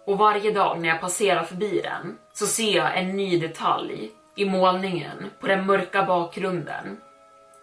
och 0.06 0.17
varje 0.17 0.52
dag 0.52 0.82
när 0.82 0.89
jag 0.89 1.02
passerar 1.02 1.44
förbi 1.44 1.82
den 1.84 2.17
så 2.34 2.46
ser 2.46 2.76
jag 2.76 2.98
en 2.98 3.17
ny 3.17 3.39
detalj 3.39 4.12
i 4.36 4.46
målningen 4.46 5.30
på 5.39 5.48
den 5.48 5.65
mörka 5.65 6.04
bakgrunden 6.04 6.98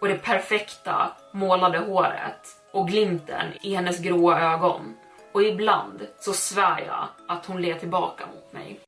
och 0.01 0.07
det 0.07 0.23
perfekta 0.23 1.11
målade 1.31 1.77
håret 1.77 2.47
och 2.71 2.87
glimten 2.87 3.45
i 3.61 3.75
hennes 3.75 3.99
gråa 3.99 4.41
ögon. 4.53 4.95
Och 5.31 5.43
ibland 5.43 6.07
så 6.19 6.33
svär 6.33 6.83
jag 6.87 7.07
att 7.27 7.45
hon 7.45 7.61
ler 7.61 7.73
tillbaka 7.73 8.25
mot 8.25 8.53
mig. 8.53 8.79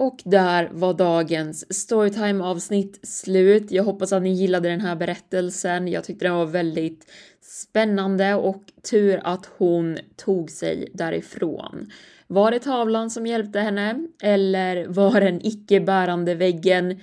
Och 0.00 0.22
där 0.24 0.68
var 0.72 0.94
dagens 0.94 1.74
storytime 1.74 2.44
avsnitt 2.44 3.00
slut. 3.02 3.70
Jag 3.70 3.84
hoppas 3.84 4.12
att 4.12 4.22
ni 4.22 4.32
gillade 4.32 4.68
den 4.68 4.80
här 4.80 4.96
berättelsen. 4.96 5.88
Jag 5.88 6.04
tyckte 6.04 6.24
den 6.24 6.34
var 6.34 6.46
väldigt 6.46 7.10
spännande 7.40 8.34
och 8.34 8.62
tur 8.90 9.20
att 9.24 9.50
hon 9.58 9.98
tog 10.16 10.50
sig 10.50 10.90
därifrån. 10.94 11.90
Var 12.26 12.50
det 12.50 12.58
tavlan 12.58 13.10
som 13.10 13.26
hjälpte 13.26 13.60
henne 13.60 14.06
eller 14.22 14.86
var 14.86 15.20
den 15.20 15.46
icke 15.46 15.80
bärande 15.80 16.34
väggen 16.34 17.00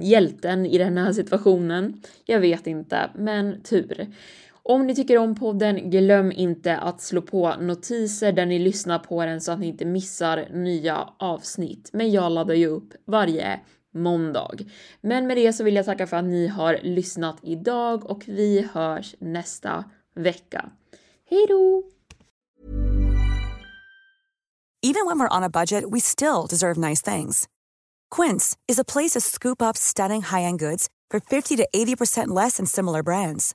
hjälten 0.00 0.66
i 0.66 0.78
den 0.78 0.98
här 0.98 1.12
situationen? 1.12 2.02
Jag 2.24 2.40
vet 2.40 2.66
inte, 2.66 3.10
men 3.14 3.62
tur. 3.62 4.06
Om 4.70 4.86
ni 4.86 4.94
tycker 4.94 5.18
om 5.18 5.34
podden, 5.34 5.90
glöm 5.90 6.32
inte 6.32 6.76
att 6.76 7.00
slå 7.00 7.22
på 7.22 7.54
notiser 7.60 8.32
där 8.32 8.46
ni 8.46 8.58
lyssnar 8.58 8.98
på 8.98 9.24
den 9.24 9.40
så 9.40 9.52
att 9.52 9.60
ni 9.60 9.66
inte 9.66 9.84
missar 9.84 10.48
nya 10.50 11.08
avsnitt. 11.18 11.90
Men 11.92 12.10
jag 12.10 12.32
laddar 12.32 12.54
ju 12.54 12.66
upp 12.66 12.94
varje 13.06 13.60
måndag. 13.94 14.56
Men 15.00 15.26
med 15.26 15.36
det 15.36 15.52
så 15.52 15.64
vill 15.64 15.74
jag 15.74 15.84
tacka 15.84 16.06
för 16.06 16.16
att 16.16 16.24
ni 16.24 16.46
har 16.46 16.78
lyssnat 16.82 17.36
idag 17.42 18.10
och 18.10 18.22
vi 18.26 18.68
hörs 18.72 19.14
nästa 19.18 19.84
vecka. 20.14 20.70
Hej 21.30 21.46
då! 21.48 21.82
Even 24.82 25.06
when 25.06 25.18
we're 25.18 25.36
on 25.36 25.44
a 25.44 25.50
budget 25.50 25.84
we 25.92 26.00
still 26.00 26.46
deserve 26.50 26.88
nice 26.88 27.12
things. 27.12 27.48
Quince 28.16 28.56
is 28.68 28.78
a 28.78 28.84
place 28.84 29.10
to 29.10 29.20
scoop 29.20 29.62
up 29.62 29.76
stunning 29.76 30.22
high-end 30.22 30.60
goods 30.60 30.88
for 31.12 31.20
50 31.20 31.56
to 31.56 31.64
80% 31.74 32.44
less 32.44 32.56
than 32.56 32.66
similar 32.66 33.02
brands. 33.02 33.54